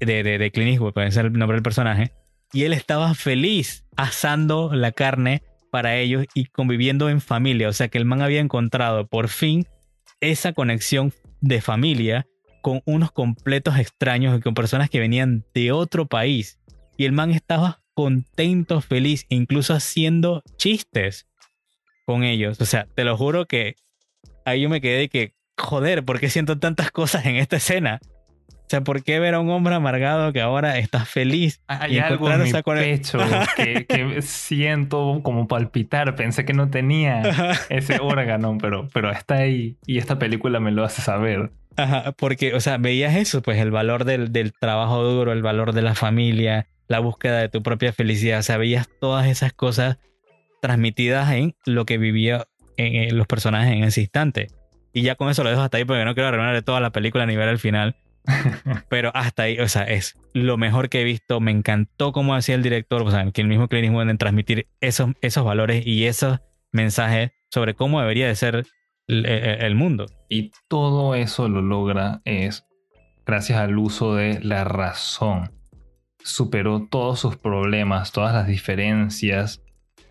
[0.00, 2.10] de, de, de Clint puede ser el nombre del personaje.
[2.52, 7.68] Y él estaba feliz asando la carne para ellos y conviviendo en familia.
[7.68, 9.68] O sea que el man había encontrado por fin
[10.20, 12.26] esa conexión de familia
[12.60, 16.58] con unos completos extraños y con personas que venían de otro país.
[16.96, 21.28] Y el man estaba contento, feliz, incluso haciendo chistes
[22.04, 22.60] con ellos.
[22.60, 23.76] O sea, te lo juro que
[24.44, 28.00] ahí yo me quedé que, joder, ¿por qué siento tantas cosas en esta escena?
[28.72, 31.60] sea, ¿por qué ver a un hombre amargado que ahora está feliz?
[31.66, 33.18] Hay algo en mi pecho
[33.56, 36.16] que, siento como palpitar.
[36.16, 37.22] Pensé que no tenía
[37.68, 41.52] ese órgano, pero, pero está ahí y esta película me lo hace saber.
[41.76, 45.74] Ajá, porque, o sea, veías eso, pues el valor del, del trabajo duro, el valor
[45.74, 48.38] de la familia, la búsqueda de tu propia felicidad.
[48.38, 49.98] O sea, veías todas esas cosas
[50.62, 52.46] transmitidas en lo que vivía
[52.78, 54.48] en, los personajes en ese instante.
[54.92, 57.24] Y ya con eso lo dejo hasta ahí porque no quiero arruinar toda la película
[57.24, 57.96] a nivel al final.
[58.88, 61.40] Pero hasta ahí, o sea, es lo mejor que he visto.
[61.40, 64.68] Me encantó cómo hacía el director, o sea, que el mismo Clint Eastwood en transmitir
[64.80, 66.40] esos, esos valores y esos
[66.70, 68.66] mensajes sobre cómo debería de ser
[69.08, 70.06] el, el mundo.
[70.28, 72.64] Y todo eso lo logra es
[73.26, 75.52] gracias al uso de la razón.
[76.24, 79.61] Superó todos sus problemas, todas las diferencias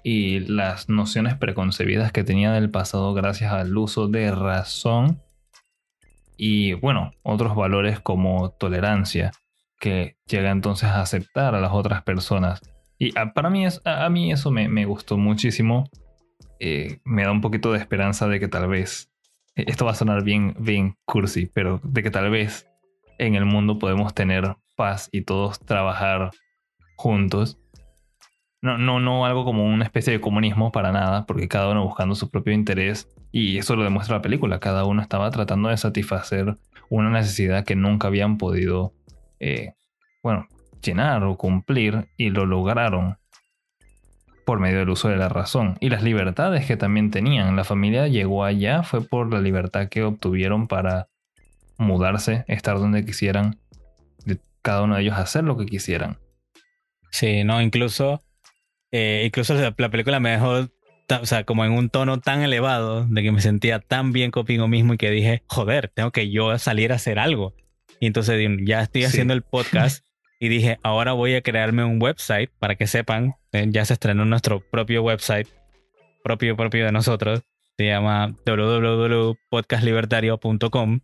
[0.04, 5.22] y las nociones preconcebidas que tenía del pasado gracias al uso de razón
[6.44, 9.32] y bueno, otros valores como tolerancia
[9.80, 12.62] que llega entonces a aceptar a las otras personas.
[12.98, 15.88] Y para mí, es, a, mí eso me, gustó muchísimo.
[16.60, 19.12] Eh, me da un poquito de esperanza de que tal vez,
[19.56, 22.68] e, esto va a sonar bien, bien cursi, pero de que tal vez
[23.20, 26.32] en el mundo podemos tener paz y todos trabajar
[26.96, 27.60] juntos.
[28.62, 32.16] No, no, no algo como una especie de comunismo para nada, porque cada uno buscando
[32.16, 33.10] su propio interés.
[33.32, 34.60] Y eso lo demuestra la película.
[34.60, 36.58] Cada uno estaba tratando de satisfacer
[36.90, 38.94] una necesidad que nunca habían podido,
[39.40, 39.74] eh,
[40.22, 40.48] bueno,
[40.84, 43.18] llenar o cumplir y lo lograron
[44.46, 45.78] por medio del uso de la razón.
[45.80, 47.56] Y las libertades que también tenían.
[47.56, 51.08] La familia llegó allá fue por la libertad que obtuvieron para
[51.78, 53.60] mudarse, estar donde quisieran,
[54.62, 56.20] cada uno de ellos hacer lo que quisieran.
[57.12, 58.22] Sí, no, incluso,
[58.92, 60.68] eh, incluso la, película me dejó,
[61.22, 64.68] o sea, como en un tono tan elevado de que me sentía tan bien conmigo
[64.68, 67.54] mismo y que dije, joder, tengo que yo salir a hacer algo.
[68.00, 70.06] Y entonces ya estoy haciendo el podcast
[70.40, 74.26] y dije, ahora voy a crearme un website para que sepan, eh, ya se estrenó
[74.26, 75.48] nuestro propio website,
[76.24, 77.44] propio, propio de nosotros,
[77.78, 81.00] se llama www.podcastlibertario.com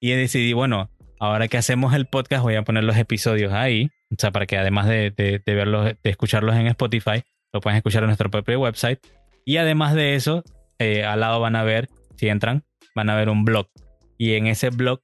[0.00, 0.90] y decidí, bueno,
[1.20, 4.56] ahora que hacemos el podcast voy a poner los episodios ahí, o sea, para que
[4.56, 9.00] además de, de, verlos, de escucharlos en Spotify, lo pueden escuchar en nuestro propio website.
[9.44, 10.44] Y además de eso,
[10.78, 12.64] eh, al lado van a ver, si entran,
[12.94, 13.68] van a ver un blog.
[14.16, 15.00] Y en ese blog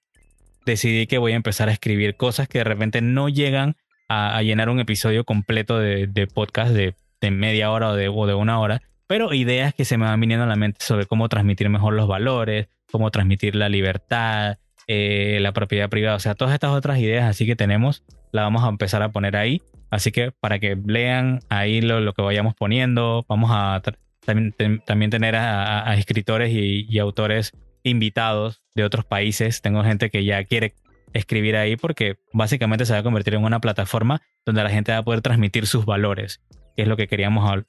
[0.67, 3.77] decidí que voy a empezar a escribir cosas que de repente no llegan
[4.09, 6.95] a, llenar un episodio completo de, podcast de,
[7.31, 10.45] media hora o de, o de una hora, pero ideas que se me van viniendo
[10.45, 15.53] a la mente sobre cómo transmitir mejor los valores, cómo transmitir la libertad, eh, la
[15.53, 19.03] propiedad privada, o sea, todas estas otras ideas así que tenemos, la vamos a empezar
[19.03, 19.63] a poner ahí.
[19.91, 23.81] Así que para que lean ahí lo, que vayamos poniendo, vamos a
[24.25, 24.53] también,
[24.85, 27.53] también tener a, escritores y, autores
[27.85, 29.63] invitados de otros países.
[29.63, 30.75] Tengo gente que ya quiere
[31.13, 34.99] escribir ahí porque básicamente se va a convertir en una plataforma donde la gente va
[34.99, 36.41] a poder transmitir sus valores,
[36.77, 37.65] que es lo que queríamos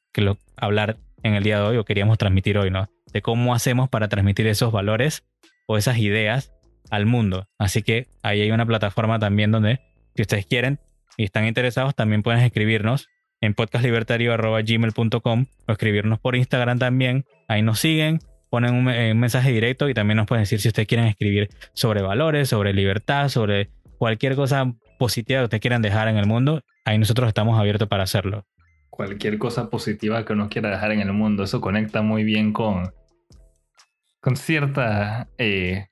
[0.57, 2.89] hablar en el día de hoy o queríamos transmitir hoy, ¿no?
[3.13, 5.23] De cómo hacemos para transmitir esos valores
[5.67, 6.54] o esas ideas
[6.89, 7.47] al mundo.
[7.57, 9.79] Así que ahí hay una plataforma también donde,
[10.15, 10.79] si ustedes quieren
[11.17, 13.07] y están interesados, también pueden escribirnos
[13.41, 17.25] en podcastlibertario.gmail.com o escribirnos por Instagram también.
[17.47, 18.19] Ahí nos siguen,
[18.49, 22.49] ponen un, mensaje directo y también nos pueden decir si ustedes quieren escribir sobre valores,
[22.49, 26.61] sobre libertad, sobre cualquier cosa positiva que ustedes quieran dejar en el mundo.
[26.85, 28.45] Ahí nosotros estamos abiertos para hacerlo.
[28.89, 32.93] Cualquier cosa positiva que uno quiera dejar en el mundo, eso conecta muy bien con,
[34.21, 35.87] con cierta eh,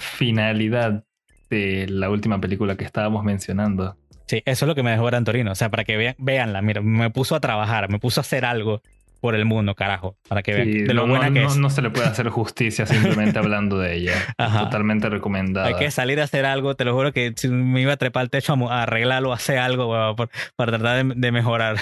[0.00, 1.04] finalidad
[1.48, 3.96] de la última película que estábamos mencionando.
[4.26, 5.52] Sí, eso es lo que me dejó Gran Torino.
[5.52, 8.44] O sea, para que vean, veanla, mira, me puso a trabajar, me puso a hacer
[8.44, 8.82] algo
[9.20, 10.16] por el mundo, carajo.
[10.28, 11.56] Para que vean de lo no, buena que es.
[11.56, 14.14] No se le puede hacer justicia simplemente hablando de ella.
[14.36, 15.66] Totalmente recomendada.
[15.66, 16.76] Hay que salir a hacer algo.
[16.76, 19.58] Te lo juro que si me iba a trepar al techo a arreglarlo, a hacer
[19.58, 20.16] algo
[20.56, 21.76] para tratar de mejorar.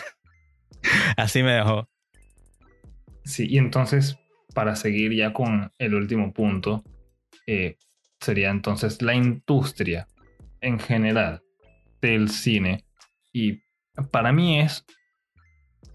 [1.16, 1.88] Así me dejó.
[3.24, 4.18] Sí, y entonces,
[4.54, 6.82] para seguir ya con el último punto,
[7.46, 7.76] eh,
[8.20, 10.08] sería entonces la industria
[10.60, 11.42] en general
[12.00, 12.84] del cine.
[13.32, 13.62] Y
[14.10, 14.84] para mí es,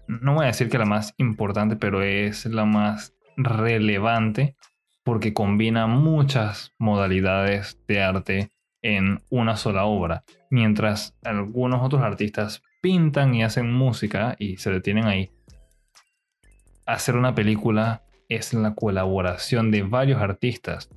[0.06, 4.56] no voy a decir que la más importante, pero es la más relevante
[5.02, 8.50] porque combina muchas modalidades de arte
[8.80, 10.24] en una sola obra.
[10.50, 15.30] Mientras algunos otros artistas pintan y hacen música y se detienen ahí.
[16.86, 20.90] Hacer una película es la colaboración de varios artistas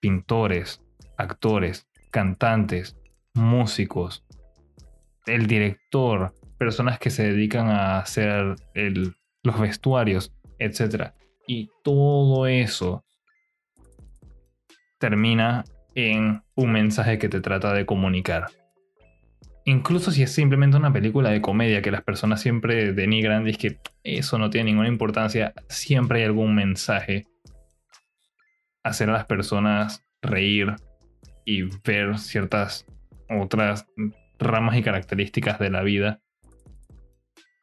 [0.00, 0.82] pintores,
[1.16, 2.96] actores, cantantes,
[3.34, 4.24] músicos,
[5.26, 8.56] el director, personas que se dedican a hacer
[9.42, 11.12] los vestuarios, etc.
[11.46, 13.04] Y todo eso
[14.98, 18.48] termina en un mensaje que te trata de comunicar.
[19.64, 23.78] Incluso si es simplemente una película de comedia que las personas siempre denigran es que
[24.02, 27.26] eso no tiene ninguna importancia, siempre hay algún mensaje
[28.82, 30.74] hacer a las personas reír
[31.44, 32.86] y ver ciertas
[33.28, 33.86] otras
[34.38, 36.20] ramas y características de la vida.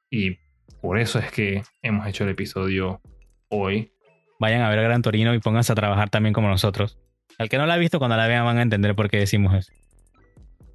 [0.10, 0.38] Y
[0.82, 3.02] por eso es que hemos hecho el episodio
[3.50, 3.92] hoy.
[4.40, 7.00] Vayan a ver a Gran Torino y pónganse a trabajar también como nosotros.
[7.38, 9.54] Al que no la ha visto, cuando la vean van a entender por qué decimos
[9.56, 9.72] eso.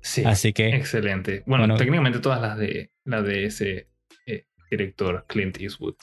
[0.00, 0.24] Sí.
[0.24, 1.42] Así que, Excelente.
[1.46, 1.76] Bueno, Bueno.
[1.76, 3.88] técnicamente todas las de, las de ese
[4.26, 5.94] eh, director, Clint Eastwood.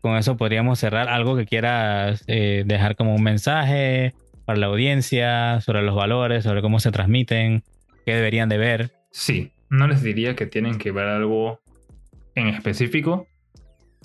[0.00, 1.08] Con eso podríamos cerrar.
[1.08, 6.62] Algo que quieras eh, dejar como un mensaje para la audiencia, sobre los valores, sobre
[6.62, 7.62] cómo se transmiten,
[8.04, 8.92] qué deberían de ver.
[9.10, 11.60] Sí, no les diría que tienen que ver algo
[12.34, 13.26] en específico.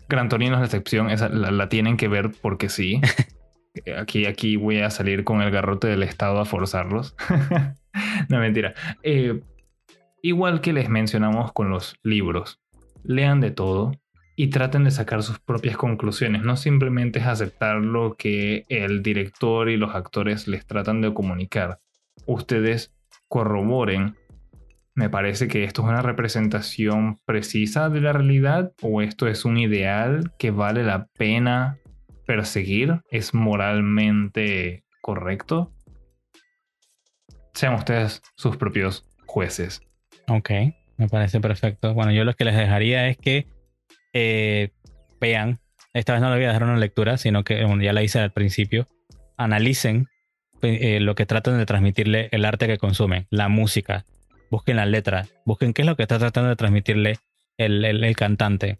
[0.07, 3.01] Gran Torino es la excepción, esa la, la tienen que ver porque sí.
[3.97, 7.15] Aquí, aquí voy a salir con el garrote del Estado a forzarlos.
[8.29, 8.73] no, mentira.
[9.03, 9.41] Eh,
[10.21, 12.61] igual que les mencionamos con los libros,
[13.03, 13.91] lean de todo
[14.35, 16.43] y traten de sacar sus propias conclusiones.
[16.43, 21.79] No simplemente es aceptar lo que el director y los actores les tratan de comunicar.
[22.25, 22.93] Ustedes
[23.27, 24.15] corroboren
[24.95, 29.57] me parece que esto es una representación precisa de la realidad o esto es un
[29.57, 31.79] ideal que vale la pena
[32.25, 35.73] perseguir, es moralmente correcto.
[37.53, 39.81] Sean ustedes sus propios jueces.
[40.29, 40.49] Ok,
[40.95, 41.93] me parece perfecto.
[41.93, 43.47] Bueno, yo lo que les dejaría es que
[44.15, 44.69] eh,
[45.21, 45.59] vean,
[45.93, 48.31] esta vez no le voy a dejar una lectura, sino que ya la hice al
[48.31, 48.87] principio,
[49.37, 50.07] analicen
[50.61, 54.05] eh, lo que tratan de transmitirle el arte que consumen, la música,
[54.49, 57.17] busquen la letra, busquen qué es lo que está tratando de transmitirle
[57.57, 58.79] el, el- cantante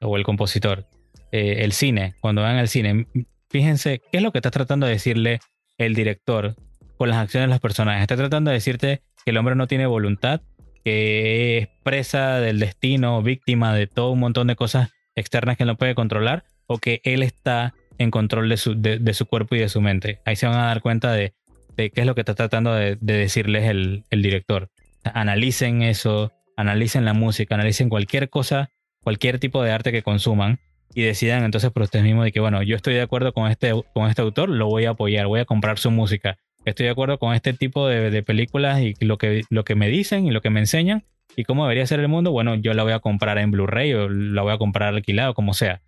[0.00, 0.86] o el compositor,
[1.32, 3.06] Eh, el cine, cuando vean el cine,
[3.50, 5.40] fíjense qué es lo que está tratando de decirle
[5.76, 6.54] el director
[6.98, 8.02] con las acciones de los personajes.
[8.02, 10.40] Está tratando de decirte que el hombre no tiene voluntad,
[10.86, 15.76] que es presa del destino, víctima de todo un montón de cosas externas que no
[15.76, 19.68] puede controlar, o que él está en control de su, de, su cuerpo y de
[19.68, 20.20] su mente.
[20.24, 21.34] Ahí se van a dar cuenta de,
[21.76, 24.70] de qué es lo que está tratando de, de decirles el, el director.
[25.02, 28.70] Analicen eso, analicen la música, analicen cualquier cosa,
[29.02, 30.60] cualquier tipo de arte que consuman
[30.94, 33.72] y decidan entonces por ustedes mismos de que, bueno, yo estoy de acuerdo con este,
[33.92, 36.38] con este autor, lo voy a apoyar, voy a comprar su música.
[36.66, 39.88] Estoy de acuerdo con este tipo de, de películas y lo que, lo que me
[39.88, 41.04] dicen y lo que me enseñan
[41.36, 44.08] y cómo debería ser el mundo, bueno, yo la voy a comprar en Blu-ray o
[44.08, 45.80] la voy a comprar alquilado, como sea.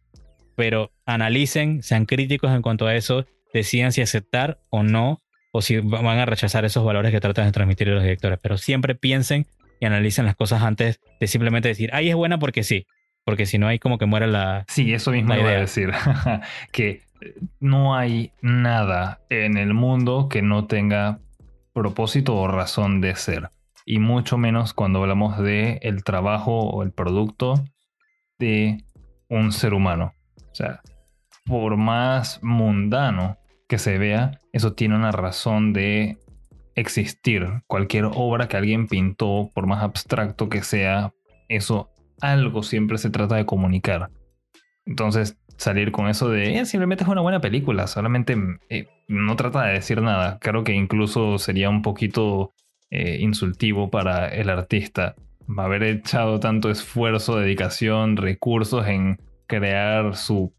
[0.57, 5.21] Pero analicen, sean críticos en cuanto a eso, decidan si aceptar o no,
[5.53, 8.39] o si va- van a rechazar esos valores que tratan de transmitir los directores.
[8.43, 9.47] Pero siempre piensen
[9.81, 12.87] y analicen las cosas antes de simplemente decir, ay, es buena porque sí.
[13.25, 14.65] Porque si no, hay como que muere la...
[14.69, 15.91] Sí, eso mismo iba a decir.
[16.73, 17.03] que
[17.61, 21.19] no hay nada en el mundo que no tenga
[21.73, 23.51] propósito o razón de ser.
[23.85, 27.55] Y mucho menos cuando hablamos de el trabajo o el producto
[28.39, 28.85] de
[29.29, 30.13] un ser humano.
[30.37, 30.81] O sea,
[31.47, 33.39] por más mundano
[33.69, 36.19] que se vea, eso tiene una razón de
[36.75, 37.47] existir.
[37.67, 41.13] Cualquier obra que alguien pintó, por más abstracto que sea,
[41.49, 41.91] eso
[42.21, 44.11] algo siempre se trata de comunicar.
[44.85, 48.35] Entonces, salir con eso de "Eh, simplemente es una buena película, solamente
[48.71, 50.39] eh, no trata de decir nada.
[50.41, 52.53] Creo que incluso sería un poquito
[52.91, 55.15] eh, insultivo para el artista
[55.59, 60.53] haber echado tanto esfuerzo, dedicación, recursos en crear su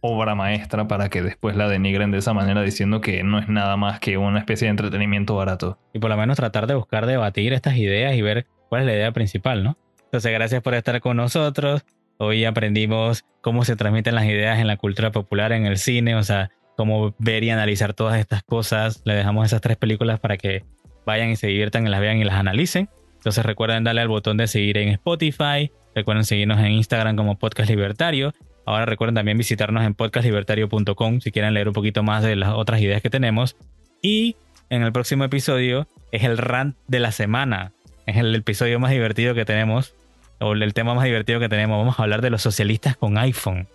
[0.00, 3.76] obra maestra para que después la denigren de esa manera diciendo que no es nada
[3.76, 5.78] más que una especie de entretenimiento barato.
[5.92, 8.94] Y por lo menos tratar de buscar debatir estas ideas y ver cuál es la
[8.94, 9.76] idea principal, ¿no?
[10.04, 11.84] Entonces, gracias por estar con nosotros.
[12.18, 16.22] Hoy aprendimos cómo se transmiten las ideas en la cultura popular, en el cine, o
[16.22, 19.02] sea, cómo ver y analizar todas estas cosas.
[19.04, 20.64] Le dejamos esas tres películas para que
[21.04, 22.88] vayan y se diviertan y las vean y las analicen.
[23.16, 27.68] Entonces recuerden darle al botón de seguir en Spotify, recuerden seguirnos en Instagram como Podcast
[27.68, 28.32] Libertario.
[28.64, 32.80] Ahora recuerden también visitarnos en podcastlibertario.com si quieren leer un poquito más de las otras
[32.80, 33.56] ideas que tenemos.
[34.00, 34.36] Y
[34.70, 37.72] en el próximo episodio es el rant de la semana.
[38.06, 39.94] Es el episodio más divertido que tenemos,
[40.40, 41.78] o el tema más divertido que tenemos.
[41.78, 43.68] Vamos a hablar de los socialistas con iPhone.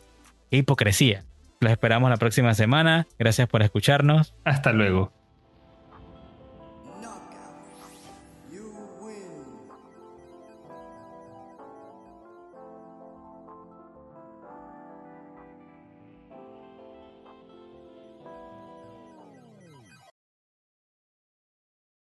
[0.49, 1.23] Qué hipocresía.
[1.59, 3.07] Los esperamos la próxima semana.
[3.19, 4.33] Gracias por escucharnos.
[4.43, 5.13] Hasta luego.